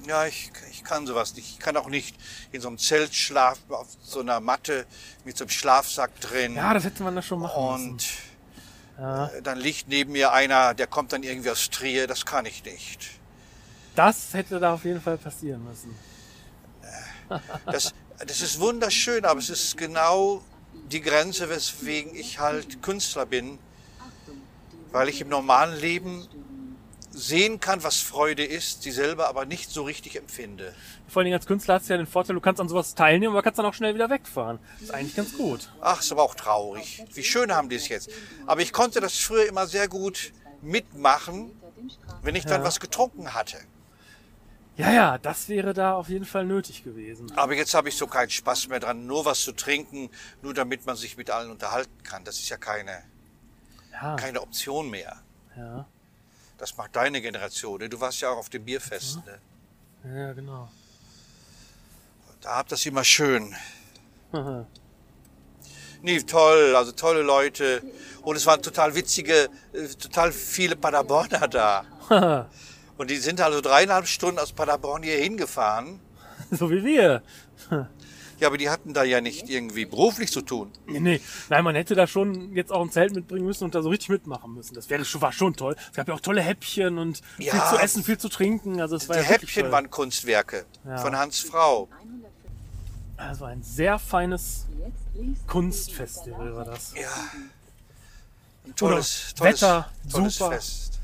Ja, 0.06 0.26
ich, 0.26 0.50
ich 0.70 0.82
kann 0.84 1.06
sowas 1.06 1.34
nicht. 1.34 1.48
Ich 1.50 1.58
kann 1.58 1.76
auch 1.76 1.88
nicht 1.88 2.16
in 2.50 2.60
so 2.60 2.68
einem 2.68 2.78
Zelt 2.78 3.14
schlafen, 3.14 3.62
auf 3.72 3.86
so 4.02 4.20
einer 4.20 4.40
Matte 4.40 4.86
mit 5.24 5.36
so 5.36 5.44
einem 5.44 5.50
Schlafsack 5.50 6.20
drin. 6.20 6.56
Ja, 6.56 6.74
das 6.74 6.84
hätte 6.84 7.02
man 7.02 7.14
da 7.14 7.22
schon 7.22 7.40
machen 7.40 7.72
müssen. 7.72 7.90
und 7.92 8.04
Ja. 8.98 9.26
äh, 9.28 9.42
dann 9.42 9.58
liegt 9.58 9.88
neben 9.88 10.12
mir 10.12 10.32
einer, 10.32 10.74
der 10.74 10.86
kommt 10.88 11.12
dann 11.12 11.22
irgendwie 11.22 11.50
aus 11.50 11.70
Trier. 11.70 12.06
Das 12.06 12.26
kann 12.26 12.46
ich 12.46 12.64
nicht. 12.64 13.10
Das 13.94 14.32
hätte 14.34 14.58
da 14.58 14.74
auf 14.74 14.84
jeden 14.84 15.00
Fall 15.00 15.18
passieren 15.18 15.62
müssen. 15.64 15.94
Das, 17.66 17.94
das 18.18 18.40
ist 18.40 18.58
wunderschön, 18.60 19.24
aber 19.24 19.38
es 19.38 19.48
ist 19.50 19.76
genau 19.76 20.42
die 20.90 21.00
Grenze, 21.00 21.48
weswegen 21.48 22.14
ich 22.14 22.38
halt 22.38 22.82
Künstler 22.82 23.24
bin. 23.26 23.58
Weil 24.90 25.08
ich 25.08 25.20
im 25.22 25.28
normalen 25.28 25.78
Leben 25.80 26.26
sehen 27.12 27.60
kann, 27.60 27.82
was 27.84 27.98
Freude 28.00 28.44
ist, 28.44 28.82
sie 28.82 28.90
selber 28.90 29.28
aber 29.28 29.44
nicht 29.44 29.70
so 29.70 29.82
richtig 29.82 30.16
empfinde. 30.16 30.74
Vor 31.08 31.20
allen 31.20 31.26
Dingen 31.26 31.36
als 31.36 31.46
Künstler 31.46 31.74
hast 31.74 31.88
du 31.88 31.92
ja 31.92 31.96
den 31.98 32.06
Vorteil, 32.06 32.34
du 32.34 32.40
kannst 32.40 32.60
an 32.60 32.68
sowas 32.68 32.94
teilnehmen, 32.94 33.32
aber 33.34 33.42
kannst 33.42 33.58
dann 33.58 33.66
auch 33.66 33.74
schnell 33.74 33.94
wieder 33.94 34.08
wegfahren. 34.10 34.58
Das 34.74 34.82
ist 34.82 34.90
eigentlich 34.94 35.14
ganz 35.16 35.36
gut. 35.36 35.70
Ach, 35.80 36.00
ist 36.00 36.10
aber 36.12 36.22
auch 36.22 36.34
traurig. 36.34 37.04
Wie 37.14 37.22
schön 37.24 37.52
haben 37.52 37.68
die 37.68 37.76
es 37.76 37.88
jetzt. 37.88 38.10
Aber 38.46 38.60
ich 38.62 38.72
konnte 38.72 39.00
das 39.00 39.18
früher 39.18 39.46
immer 39.46 39.66
sehr 39.66 39.88
gut 39.88 40.32
mitmachen, 40.62 41.50
wenn 42.22 42.34
ich 42.34 42.44
dann 42.46 42.60
Ja. 42.62 42.66
was 42.66 42.80
getrunken 42.80 43.34
hatte. 43.34 43.58
Ja, 44.76 44.90
ja, 44.90 45.18
das 45.18 45.50
wäre 45.50 45.74
da 45.74 45.94
auf 45.96 46.08
jeden 46.08 46.24
Fall 46.24 46.46
nötig 46.46 46.82
gewesen. 46.82 47.30
Aber 47.36 47.54
jetzt 47.54 47.74
habe 47.74 47.90
ich 47.90 47.96
so 47.96 48.06
keinen 48.06 48.30
Spaß 48.30 48.68
mehr 48.68 48.80
dran, 48.80 49.06
nur 49.06 49.26
was 49.26 49.42
zu 49.42 49.52
trinken, 49.52 50.08
nur 50.40 50.54
damit 50.54 50.86
man 50.86 50.96
sich 50.96 51.18
mit 51.18 51.28
allen 51.30 51.50
unterhalten 51.50 52.02
kann. 52.02 52.24
Das 52.24 52.38
ist 52.38 52.48
ja 52.48 52.56
keine, 52.56 53.02
Ja, 53.92 54.16
keine 54.16 54.40
Option 54.40 54.88
mehr. 54.88 55.20
ja, 55.56 55.86
Das 56.62 56.76
macht 56.76 56.94
deine 56.94 57.20
Generation. 57.20 57.80
Ne? 57.80 57.88
Du 57.88 58.00
warst 58.00 58.20
ja 58.20 58.30
auch 58.30 58.36
auf 58.36 58.48
dem 58.48 58.64
Bierfest. 58.64 59.18
Ne? 59.26 60.16
ja, 60.16 60.32
genau. 60.32 60.70
Da 62.40 62.58
habt 62.58 62.70
das 62.70 62.86
immer 62.86 63.02
schön. 63.02 63.52
Nee, 66.02 66.20
toll, 66.20 66.76
also 66.76 66.92
tolle 66.92 67.22
Leute. 67.22 67.82
Und 68.22 68.36
es 68.36 68.46
waren 68.46 68.62
total 68.62 68.94
witzige, 68.94 69.48
äh, 69.72 69.88
total 69.98 70.30
viele 70.30 70.76
Paderborner 70.76 71.48
da. 71.48 71.84
Und 72.96 73.10
die 73.10 73.16
sind 73.16 73.40
also 73.40 73.60
dreieinhalb 73.60 74.06
Stunden 74.06 74.38
aus 74.38 74.52
Paderborn 74.52 75.02
hier 75.02 75.18
hingefahren. 75.18 75.98
so 76.52 76.70
wie 76.70 76.84
wir. 76.84 77.24
Ja, 78.40 78.48
aber 78.48 78.58
die 78.58 78.68
hatten 78.70 78.92
da 78.94 79.04
ja 79.04 79.20
nicht 79.20 79.48
irgendwie 79.48 79.84
beruflich 79.84 80.32
zu 80.32 80.42
tun. 80.42 80.70
Nee, 80.86 81.00
nee, 81.00 81.20
nein, 81.48 81.62
man 81.64 81.74
hätte 81.74 81.94
da 81.94 82.06
schon 82.06 82.54
jetzt 82.56 82.72
auch 82.72 82.82
ein 82.82 82.90
Zelt 82.90 83.14
mitbringen 83.14 83.44
müssen 83.46 83.64
und 83.64 83.74
da 83.74 83.82
so 83.82 83.88
richtig 83.88 84.08
mitmachen 84.08 84.52
müssen. 84.54 84.74
Das 84.74 84.90
wäre 84.90 85.04
schon, 85.04 85.20
war 85.20 85.32
schon 85.32 85.54
toll. 85.54 85.76
Es 85.90 85.96
gab 85.96 86.08
ja 86.08 86.14
auch 86.14 86.20
tolle 86.20 86.42
Häppchen 86.42 86.98
und 86.98 87.22
viel 87.36 87.46
Ja. 87.46 87.70
zu 87.70 87.76
essen, 87.76 88.02
viel 88.02 88.18
zu 88.18 88.28
trinken. 88.28 88.80
Also 88.80 88.96
es 88.96 89.08
war 89.08 89.16
Die 89.16 89.22
ja 89.22 89.28
Häppchen 89.28 89.62
toll. 89.64 89.72
waren 89.72 89.90
Kunstwerke 89.90 90.64
Ja. 90.84 90.98
von 90.98 91.16
Hans 91.16 91.40
Frau. 91.40 91.88
Also 93.16 93.44
ein 93.44 93.62
sehr 93.62 93.98
feines 94.00 94.66
Kunstfestival 95.46 96.54
war 96.56 96.64
das. 96.64 96.92
Ja. 96.96 97.08
Ein 98.64 98.74
tolles, 98.76 99.34
tolles, 99.36 99.62
Wetter, 99.62 99.90
tolles 100.10 100.36
super. 100.36 100.52
Fest. 100.52 101.00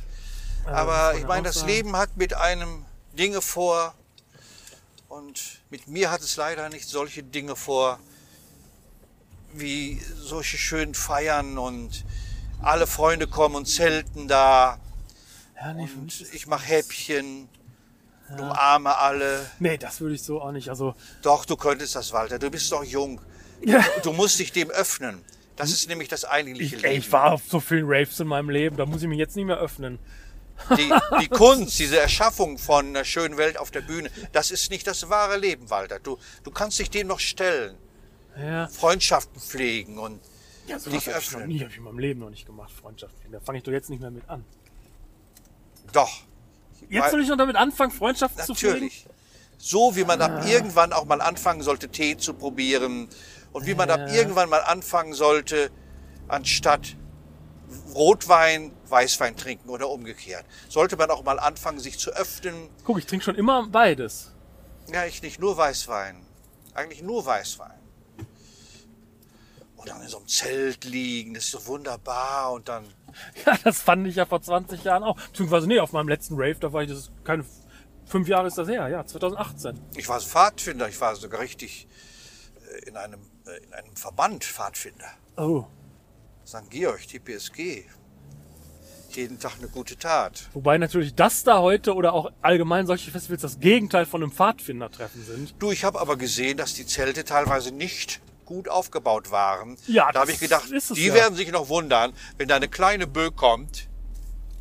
Äh, 0.66 0.70
Aber 0.70 1.14
ich 1.16 1.26
meine, 1.26 1.44
das. 1.48 1.64
Leben 1.66 1.96
hat 1.96 2.16
mit 2.16 2.34
einem 2.34 2.84
Dinge 3.16 3.40
vor 3.40 3.94
und 5.08 5.57
mit 5.70 5.88
mir 5.88 6.10
hat 6.10 6.20
es 6.20 6.36
leider 6.36 6.68
nicht 6.68 6.88
solche 6.88 7.22
Dinge 7.22 7.56
vor, 7.56 7.98
wie 9.52 10.00
solche 10.16 10.56
schönen 10.58 10.94
Feiern 10.94 11.58
und 11.58 12.04
alle 12.62 12.86
Freunde 12.86 13.26
kommen 13.26 13.54
und 13.54 13.66
zelten 13.66 14.28
da. 14.28 14.78
Ja, 15.56 15.72
nee, 15.74 15.88
Und 15.96 16.20
ich 16.32 16.46
mache 16.46 16.66
Häppchen, 16.66 17.48
und 18.30 18.40
umarme 18.40 18.96
alle. 18.96 19.50
Nee, 19.58 19.78
das 19.78 20.00
würde 20.00 20.14
ich 20.14 20.22
so 20.22 20.40
auch 20.40 20.52
nicht. 20.52 20.68
Also, 20.68 20.94
Doch, 21.22 21.44
du 21.44 21.56
könntest 21.56 21.94
das, 21.96 22.12
Walter. 22.12 22.38
Du 22.38 22.50
bist 22.50 22.70
doch 22.72 22.84
jung. 22.84 23.20
ja. 23.64 23.84
Du 24.02 24.12
musst 24.12 24.38
dich 24.38 24.52
dem 24.52 24.70
öffnen. 24.70 25.22
Das 25.56 25.70
ist 25.70 25.88
nämlich 25.88 26.08
das 26.08 26.24
eigentliche 26.24 26.76
ich, 26.76 26.82
Leben. 26.82 26.92
ey, 26.92 26.98
ich 26.98 27.10
war 27.10 27.32
auf 27.32 27.42
so 27.48 27.58
vielen 27.58 27.86
Raves 27.88 28.20
in 28.20 28.28
meinem 28.28 28.50
Leben, 28.50 28.76
da 28.76 28.86
muss 28.86 29.02
ich 29.02 29.08
mich 29.08 29.18
jetzt 29.18 29.34
nicht 29.34 29.46
mehr 29.46 29.58
öffnen. 29.58 29.98
Die, 30.76 30.92
die 31.20 31.28
Kunst, 31.28 31.78
diese 31.78 31.98
Erschaffung 31.98 32.58
von 32.58 32.88
einer 32.88 33.04
schönen 33.04 33.36
Welt 33.36 33.58
auf 33.58 33.70
der 33.70 33.80
Bühne, 33.80 34.10
das 34.32 34.50
ist 34.50 34.70
nicht 34.70 34.86
das 34.86 35.08
wahre 35.08 35.36
Leben, 35.36 35.70
Walter. 35.70 35.98
Du, 35.98 36.18
du 36.44 36.50
kannst 36.50 36.78
dich 36.78 36.90
dem 36.90 37.06
noch 37.06 37.20
stellen, 37.20 37.76
Ja, 38.38 38.68
Freundschaften 38.68 39.40
pflegen 39.40 39.98
und 39.98 40.20
ja 40.66 40.78
sowas 40.78 41.04
dich 41.04 41.14
hab 41.14 41.22
ich 41.22 41.30
noch 41.32 41.38
öffnen. 41.38 41.48
nie, 41.48 41.60
habe 41.60 41.70
ich 41.70 41.76
in 41.78 41.84
meinem 41.84 41.98
Leben 41.98 42.20
noch 42.20 42.30
nicht 42.30 42.46
gemacht, 42.46 42.70
Freundschaften. 42.72 43.32
Da 43.32 43.40
fange 43.40 43.58
ich 43.58 43.64
doch 43.64 43.72
jetzt 43.72 43.88
nicht 43.88 44.00
mehr 44.00 44.10
mit 44.10 44.28
an. 44.28 44.44
Doch. 45.92 46.22
Jetzt 46.90 47.10
soll 47.10 47.22
ich 47.22 47.28
noch 47.28 47.36
damit 47.36 47.56
anfangen, 47.56 47.90
Freundschaften 47.92 48.44
zu 48.44 48.54
pflegen? 48.54 48.74
Natürlich. 48.74 49.06
So 49.58 49.96
wie 49.96 50.04
man 50.04 50.20
ab 50.22 50.46
irgendwann 50.46 50.92
auch 50.92 51.04
mal 51.04 51.20
anfangen 51.20 51.62
sollte, 51.62 51.88
Tee 51.88 52.16
zu 52.16 52.34
probieren. 52.34 53.08
Und 53.52 53.66
wie 53.66 53.74
man 53.74 53.90
ab 53.90 54.00
irgendwann 54.12 54.48
mal 54.48 54.60
anfangen 54.62 55.14
sollte, 55.14 55.70
anstatt 56.28 56.96
Rotwein, 57.94 58.70
Weißwein 58.90 59.36
trinken 59.36 59.68
oder 59.68 59.88
umgekehrt. 59.88 60.44
Sollte 60.68 60.96
man 60.96 61.10
auch 61.10 61.22
mal 61.24 61.38
anfangen, 61.38 61.80
sich 61.80 61.98
zu 61.98 62.10
öffnen. 62.10 62.68
Guck, 62.84 62.98
ich 62.98 63.06
trinke 63.06 63.24
schon 63.24 63.34
immer 63.34 63.66
beides. 63.66 64.32
Ja, 64.92 65.04
ich 65.04 65.22
nicht 65.22 65.40
nur 65.40 65.56
Weißwein. 65.56 66.24
Eigentlich 66.74 67.02
nur 67.02 67.24
Weißwein. 67.24 67.78
Und 69.76 69.88
dann 69.88 70.02
in 70.02 70.08
so 70.08 70.18
einem 70.18 70.28
Zelt 70.28 70.84
liegen, 70.84 71.34
das 71.34 71.44
ist 71.44 71.50
so 71.52 71.66
wunderbar. 71.66 72.52
Und 72.52 72.68
dann, 72.68 72.84
Ja, 73.46 73.56
das 73.62 73.80
fand 73.80 74.06
ich 74.06 74.16
ja 74.16 74.26
vor 74.26 74.42
20 74.42 74.84
Jahren 74.84 75.02
auch. 75.02 75.16
Beziehungsweise, 75.16 75.66
nee, 75.66 75.80
auf 75.80 75.92
meinem 75.92 76.08
letzten 76.08 76.34
Rave, 76.34 76.56
da 76.60 76.72
war 76.72 76.82
ich, 76.82 76.90
das 76.90 76.98
ist 76.98 77.12
keine, 77.24 77.44
fünf 78.06 78.28
Jahre 78.28 78.48
ist 78.48 78.58
das 78.58 78.68
her, 78.68 78.88
ja, 78.88 79.04
2018. 79.04 79.78
ich 79.96 80.08
war 80.08 80.20
Pfadfinder, 80.20 80.88
ich 80.88 81.00
war 81.00 81.14
sogar 81.16 81.40
richtig 81.40 81.86
äh, 82.70 82.88
in 82.88 82.96
einem, 82.96 83.20
äh, 83.46 83.64
in 83.64 83.72
einem 83.74 83.96
Verband 83.96 84.44
Pfadfinder. 84.44 85.10
Oh. 85.36 85.66
St. 86.46 86.70
Georg, 86.70 87.06
TPSG. 87.06 87.84
Jeden 89.18 89.40
Tag 89.40 89.54
eine 89.58 89.66
gute 89.66 89.98
Tat. 89.98 90.46
Wobei 90.52 90.78
natürlich 90.78 91.12
das 91.12 91.42
da 91.42 91.58
heute 91.58 91.92
oder 91.96 92.12
auch 92.12 92.30
allgemein 92.40 92.86
solche 92.86 93.10
Festivals 93.10 93.42
das 93.42 93.58
Gegenteil 93.58 94.06
von 94.06 94.22
einem 94.22 94.30
Pfadfindertreffen 94.30 95.24
sind. 95.24 95.54
Du, 95.58 95.72
ich 95.72 95.82
habe 95.82 96.00
aber 96.00 96.16
gesehen, 96.16 96.56
dass 96.56 96.74
die 96.74 96.86
Zelte 96.86 97.24
teilweise 97.24 97.72
nicht 97.72 98.20
gut 98.44 98.68
aufgebaut 98.68 99.32
waren. 99.32 99.76
Ja, 99.88 100.12
da 100.12 100.20
habe 100.20 100.30
ich 100.30 100.38
gedacht, 100.38 100.70
ist 100.70 100.92
es 100.92 100.96
die 100.96 101.06
ja. 101.06 101.14
werden 101.14 101.34
sich 101.34 101.50
noch 101.50 101.68
wundern, 101.68 102.12
wenn 102.36 102.46
da 102.46 102.54
eine 102.54 102.68
kleine 102.68 103.08
Böe 103.08 103.32
kommt, 103.32 103.88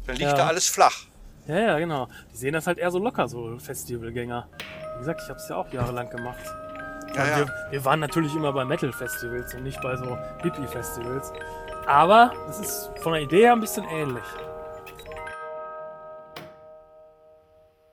dann 0.08 0.16
liegt 0.16 0.32
Ja. 0.32 0.36
da 0.36 0.48
alles 0.48 0.68
flach. 0.68 1.06
Ja, 1.48 1.60
ja, 1.60 1.78
genau. 1.78 2.08
Die 2.34 2.38
sehen 2.38 2.54
das 2.54 2.66
halt 2.66 2.80
eher 2.80 2.90
so 2.90 2.98
locker, 2.98 3.28
so 3.28 3.60
Festivalgänger. 3.60 4.50
Wie 4.96 5.00
gesagt, 5.02 5.22
ich 5.24 5.30
habe 5.30 5.40
es 5.40 5.48
ja 5.50 5.56
auch 5.56 5.72
jahrelang 5.72 6.10
gemacht. 6.10 6.44
Ja, 7.16 7.28
ja. 7.28 7.38
Wir, 7.38 7.54
wir 7.70 7.86
waren 7.86 8.00
natürlich 8.00 8.34
immer 8.34 8.52
bei 8.54 8.66
Metal-Festivals 8.66 9.54
und 9.54 9.64
nicht 9.64 9.80
bei 9.82 9.96
so 9.98 10.18
Hippie-Festivals. 10.42 11.32
Aber 11.86 12.34
es 12.50 12.60
ist 12.60 12.90
von 13.02 13.14
der 13.14 13.22
Idee 13.22 13.44
her 13.44 13.54
ein 13.54 13.62
bisschen 13.62 13.86
ähnlich. 13.86 14.24